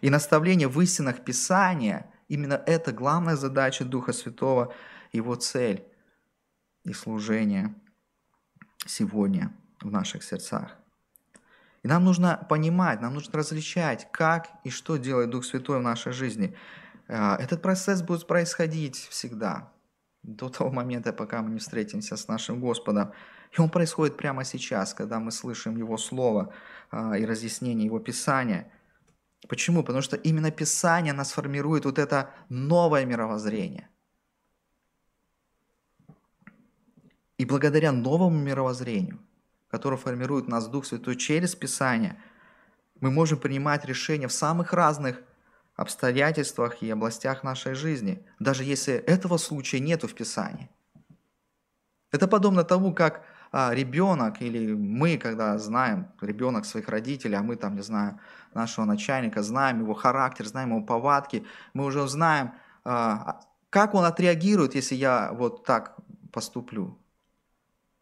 И 0.00 0.10
наставление 0.10 0.68
в 0.68 0.80
истинах 0.80 1.24
Писания– 1.24 2.12
Именно 2.28 2.62
это 2.66 2.92
главная 2.92 3.36
задача 3.36 3.84
Духа 3.84 4.12
Святого, 4.12 4.74
его 5.12 5.34
цель 5.34 5.84
и 6.84 6.92
служение 6.92 7.74
сегодня 8.86 9.52
в 9.80 9.90
наших 9.90 10.22
сердцах. 10.22 10.76
И 11.82 11.88
нам 11.88 12.04
нужно 12.04 12.46
понимать, 12.48 13.00
нам 13.00 13.14
нужно 13.14 13.38
различать, 13.38 14.08
как 14.12 14.48
и 14.64 14.70
что 14.70 14.96
делает 14.96 15.30
Дух 15.30 15.44
Святой 15.44 15.78
в 15.78 15.82
нашей 15.82 16.12
жизни. 16.12 16.54
Э, 17.06 17.36
этот 17.36 17.62
процесс 17.62 18.02
будет 18.02 18.26
происходить 18.26 18.96
всегда, 18.96 19.72
до 20.22 20.50
того 20.50 20.70
момента, 20.70 21.12
пока 21.12 21.40
мы 21.40 21.50
не 21.50 21.60
встретимся 21.60 22.16
с 22.16 22.28
нашим 22.28 22.60
Господом. 22.60 23.12
И 23.56 23.60
он 23.60 23.70
происходит 23.70 24.16
прямо 24.16 24.44
сейчас, 24.44 24.92
когда 24.92 25.18
мы 25.20 25.30
слышим 25.30 25.76
Его 25.76 25.96
Слово 25.96 26.52
э, 26.92 27.20
и 27.20 27.24
разъяснение 27.24 27.86
Его 27.86 28.00
Писания– 28.00 28.70
Почему? 29.46 29.84
Потому 29.84 30.02
что 30.02 30.16
именно 30.16 30.50
Писание 30.50 31.12
нас 31.12 31.32
формирует 31.32 31.84
вот 31.84 31.98
это 31.98 32.30
новое 32.48 33.04
мировоззрение. 33.04 33.88
И 37.36 37.44
благодаря 37.44 37.92
новому 37.92 38.36
мировоззрению, 38.36 39.20
которое 39.68 39.96
формирует 39.96 40.48
нас 40.48 40.66
Дух 40.66 40.86
Святой 40.86 41.14
через 41.14 41.54
Писание, 41.54 42.20
мы 43.00 43.12
можем 43.12 43.38
принимать 43.38 43.84
решения 43.84 44.26
в 44.26 44.32
самых 44.32 44.72
разных 44.72 45.22
обстоятельствах 45.76 46.82
и 46.82 46.90
областях 46.90 47.44
нашей 47.44 47.74
жизни, 47.74 48.26
даже 48.40 48.64
если 48.64 48.94
этого 48.94 49.36
случая 49.36 49.78
нету 49.78 50.08
в 50.08 50.14
Писании. 50.14 50.68
Это 52.10 52.26
подобно 52.26 52.64
тому, 52.64 52.92
как 52.92 53.24
ребенок 53.52 54.42
или 54.42 54.74
мы, 54.74 55.18
когда 55.18 55.58
знаем 55.58 56.08
ребенок 56.20 56.64
своих 56.64 56.88
родителей, 56.88 57.36
а 57.36 57.42
мы 57.42 57.56
там, 57.56 57.76
не 57.76 57.82
знаю, 57.82 58.18
нашего 58.54 58.84
начальника, 58.84 59.42
знаем 59.42 59.80
его 59.80 59.94
характер, 59.94 60.46
знаем 60.46 60.70
его 60.70 60.82
повадки, 60.82 61.44
мы 61.74 61.84
уже 61.84 62.06
знаем, 62.08 62.52
а, 62.84 63.40
как 63.70 63.94
он 63.94 64.04
отреагирует, 64.04 64.74
если 64.74 64.94
я 64.94 65.32
вот 65.32 65.64
так 65.64 65.96
поступлю. 66.32 66.98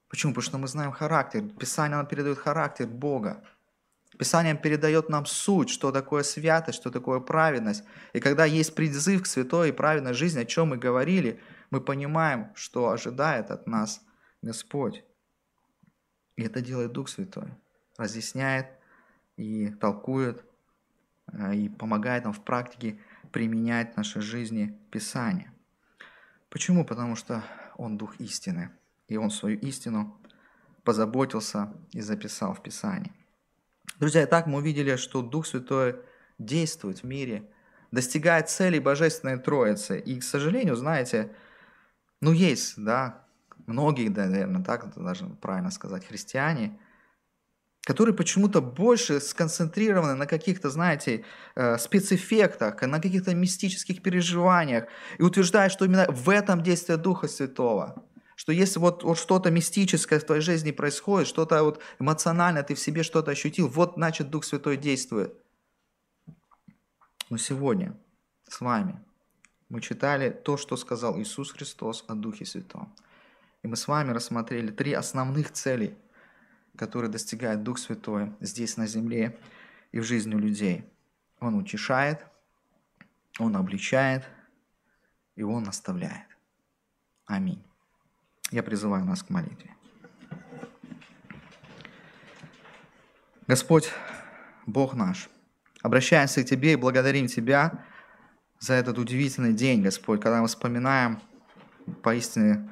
Почему? 0.08 0.32
Потому 0.32 0.42
что 0.42 0.58
мы 0.58 0.68
знаем 0.68 0.92
характер. 0.92 1.42
Писание 1.58 1.96
нам 1.96 2.06
передает 2.06 2.38
характер 2.38 2.86
Бога. 2.86 3.42
Писание 4.18 4.54
передает 4.54 5.08
нам 5.08 5.26
суть, 5.26 5.68
что 5.68 5.92
такое 5.92 6.22
святость, 6.22 6.78
что 6.78 6.90
такое 6.90 7.20
праведность. 7.20 7.84
И 8.14 8.20
когда 8.20 8.44
есть 8.44 8.74
призыв 8.74 9.22
к 9.22 9.26
святой 9.26 9.68
и 9.68 9.72
праведной 9.72 10.14
жизни, 10.14 10.40
о 10.40 10.44
чем 10.44 10.68
мы 10.68 10.78
говорили, 10.78 11.40
мы 11.70 11.80
понимаем, 11.80 12.50
что 12.54 12.90
ожидает 12.90 13.50
от 13.50 13.66
нас 13.66 14.00
Господь. 14.42 15.04
И 16.36 16.42
это 16.42 16.60
делает 16.60 16.92
Дух 16.92 17.08
Святой. 17.08 17.48
Разъясняет 17.96 18.68
и 19.36 19.70
толкует, 19.80 20.44
э, 21.32 21.54
и 21.54 21.68
помогает 21.68 22.24
нам 22.24 22.32
в 22.32 22.44
практике 22.44 22.98
применять 23.32 23.94
в 23.94 23.96
нашей 23.96 24.22
жизни 24.22 24.78
Писание. 24.90 25.52
Почему? 26.50 26.84
Потому 26.84 27.16
что 27.16 27.42
Он 27.76 27.96
Дух 27.98 28.20
истины, 28.20 28.70
и 29.08 29.16
Он 29.16 29.30
свою 29.30 29.58
истину 29.58 30.18
позаботился 30.84 31.72
и 31.92 32.00
записал 32.00 32.54
в 32.54 32.62
Писании. 32.62 33.12
Друзья, 33.98 34.22
и 34.22 34.26
так 34.26 34.46
мы 34.46 34.58
увидели, 34.58 34.96
что 34.96 35.22
Дух 35.22 35.46
Святой 35.46 35.96
действует 36.38 37.00
в 37.00 37.04
мире, 37.04 37.50
достигает 37.90 38.50
целей 38.50 38.78
Божественной 38.78 39.38
Троицы. 39.38 39.98
И, 39.98 40.20
к 40.20 40.22
сожалению, 40.22 40.76
знаете, 40.76 41.34
ну 42.20 42.32
есть, 42.32 42.74
да, 42.76 43.25
многие, 43.66 44.08
да, 44.08 44.26
наверное, 44.26 44.62
так 44.62 44.92
даже 44.96 45.26
правильно 45.26 45.70
сказать, 45.70 46.06
христиане, 46.06 46.78
которые 47.86 48.16
почему-то 48.16 48.60
больше 48.60 49.20
сконцентрированы 49.20 50.14
на 50.14 50.26
каких-то, 50.26 50.70
знаете, 50.70 51.24
э, 51.54 51.78
спецэффектах, 51.78 52.82
на 52.82 53.00
каких-то 53.00 53.32
мистических 53.34 54.02
переживаниях 54.02 54.88
и 55.18 55.22
утверждают, 55.22 55.72
что 55.72 55.84
именно 55.84 56.06
в 56.10 56.28
этом 56.28 56.62
действие 56.62 56.98
Духа 56.98 57.28
Святого. 57.28 58.04
Что 58.34 58.52
если 58.52 58.80
вот, 58.80 59.04
вот 59.04 59.18
что-то 59.18 59.50
мистическое 59.50 60.18
в 60.18 60.24
твоей 60.24 60.42
жизни 60.42 60.72
происходит, 60.72 61.28
что-то 61.28 61.62
вот 61.62 61.80
эмоционально 62.00 62.64
ты 62.64 62.74
в 62.74 62.80
себе 62.80 63.04
что-то 63.04 63.30
ощутил, 63.30 63.68
вот 63.68 63.94
значит 63.94 64.30
Дух 64.30 64.44
Святой 64.44 64.76
действует. 64.76 65.34
Но 67.30 67.38
сегодня 67.38 67.96
с 68.48 68.60
вами 68.60 69.00
мы 69.68 69.80
читали 69.80 70.30
то, 70.30 70.56
что 70.56 70.76
сказал 70.76 71.18
Иисус 71.20 71.52
Христос 71.52 72.04
о 72.08 72.14
Духе 72.14 72.44
Святом. 72.44 72.94
И 73.66 73.68
мы 73.68 73.74
с 73.74 73.88
вами 73.88 74.12
рассмотрели 74.12 74.70
три 74.70 74.92
основных 74.92 75.50
цели, 75.50 75.98
которые 76.76 77.10
достигает 77.10 77.64
Дух 77.64 77.78
Святой 77.78 78.32
здесь 78.38 78.76
на 78.76 78.86
земле 78.86 79.36
и 79.90 79.98
в 79.98 80.04
жизни 80.04 80.36
людей. 80.36 80.88
Он 81.40 81.56
утешает, 81.56 82.24
Он 83.40 83.56
обличает 83.56 84.22
и 85.34 85.42
Он 85.42 85.64
наставляет. 85.64 86.28
Аминь. 87.26 87.60
Я 88.52 88.62
призываю 88.62 89.04
нас 89.04 89.24
к 89.24 89.30
молитве. 89.30 89.74
Господь, 93.48 93.90
Бог 94.64 94.94
наш, 94.94 95.28
обращаемся 95.82 96.44
к 96.44 96.46
Тебе 96.46 96.74
и 96.74 96.76
благодарим 96.76 97.26
Тебя 97.26 97.84
за 98.60 98.74
этот 98.74 98.96
удивительный 98.96 99.54
день, 99.54 99.82
Господь, 99.82 100.20
когда 100.20 100.40
мы 100.40 100.46
вспоминаем 100.46 101.20
поистине 102.04 102.70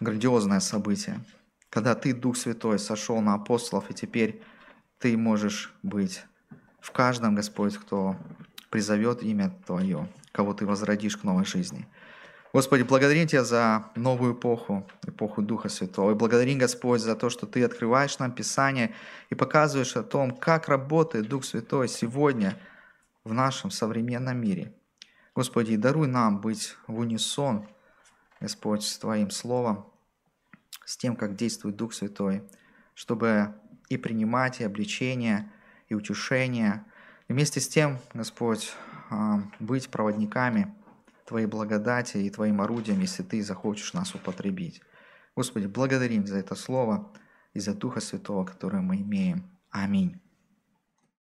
грандиозное 0.00 0.60
событие, 0.60 1.20
когда 1.68 1.94
Ты, 1.94 2.12
Дух 2.12 2.36
Святой, 2.36 2.78
сошел 2.78 3.20
на 3.20 3.34
апостолов, 3.34 3.90
и 3.90 3.94
теперь 3.94 4.42
Ты 4.98 5.16
можешь 5.16 5.72
быть 5.82 6.24
в 6.80 6.90
каждом, 6.90 7.34
Господь, 7.34 7.76
кто 7.76 8.16
призовет 8.70 9.22
имя 9.22 9.54
Твое, 9.66 10.08
кого 10.32 10.54
Ты 10.54 10.66
возродишь 10.66 11.16
к 11.16 11.24
новой 11.24 11.44
жизни– 11.44 11.86
Господи, 12.52 12.82
благодарим 12.82 13.28
Тебя 13.28 13.44
за 13.44 13.84
новую 13.94 14.34
эпоху, 14.34 14.84
эпоху 15.06 15.40
Духа 15.40 15.68
Святого. 15.68 16.10
И 16.10 16.14
благодарим, 16.14 16.58
Господь, 16.58 17.00
за 17.00 17.14
то, 17.14 17.30
что 17.30 17.46
Ты 17.46 17.62
открываешь 17.62 18.18
нам 18.18 18.32
Писание 18.32 18.92
и 19.28 19.36
показываешь 19.36 19.96
о 19.96 20.02
том, 20.02 20.32
как 20.32 20.66
работает 20.66 21.28
Дух 21.28 21.44
Святой 21.44 21.86
сегодня 21.86 22.58
в 23.22 23.32
нашем 23.32 23.70
современном 23.70 24.40
мире. 24.40 24.74
Господи, 25.36 25.76
даруй 25.76 26.08
нам 26.08 26.40
быть 26.40 26.76
в 26.88 26.98
унисон, 26.98 27.68
Господь, 28.40 28.82
с 28.82 28.98
Твоим 28.98 29.30
Словом, 29.30 29.86
с 30.90 30.96
тем, 30.96 31.14
как 31.14 31.36
действует 31.36 31.76
Дух 31.76 31.94
Святой, 31.94 32.42
чтобы 32.94 33.54
и 33.88 33.96
принимать, 33.96 34.60
и 34.60 34.64
обличение, 34.64 35.50
и 35.88 35.94
утешение, 35.94 36.84
и 37.28 37.32
вместе 37.32 37.60
с 37.60 37.68
тем, 37.68 37.98
Господь, 38.12 38.72
а, 39.10 39.42
быть 39.60 39.88
проводниками– 39.88 40.74
Твоей 41.30 41.46
благодати 41.46 42.16
и 42.16 42.28
Твоим 42.28 42.60
орудием, 42.60 42.98
если 42.98 43.22
Ты 43.22 43.40
захочешь 43.40 43.92
нас 43.92 44.16
употребить. 44.16 44.82
Господи, 45.36 45.66
благодарим 45.66 46.26
за 46.26 46.38
это 46.38 46.56
Слово 46.56 47.12
и 47.54 47.60
за 47.60 47.72
Духа 47.72 48.00
Святого, 48.00 48.44
которое 48.44 48.82
мы 48.82 48.96
имеем. 48.96 49.48
Аминь. 49.70 50.20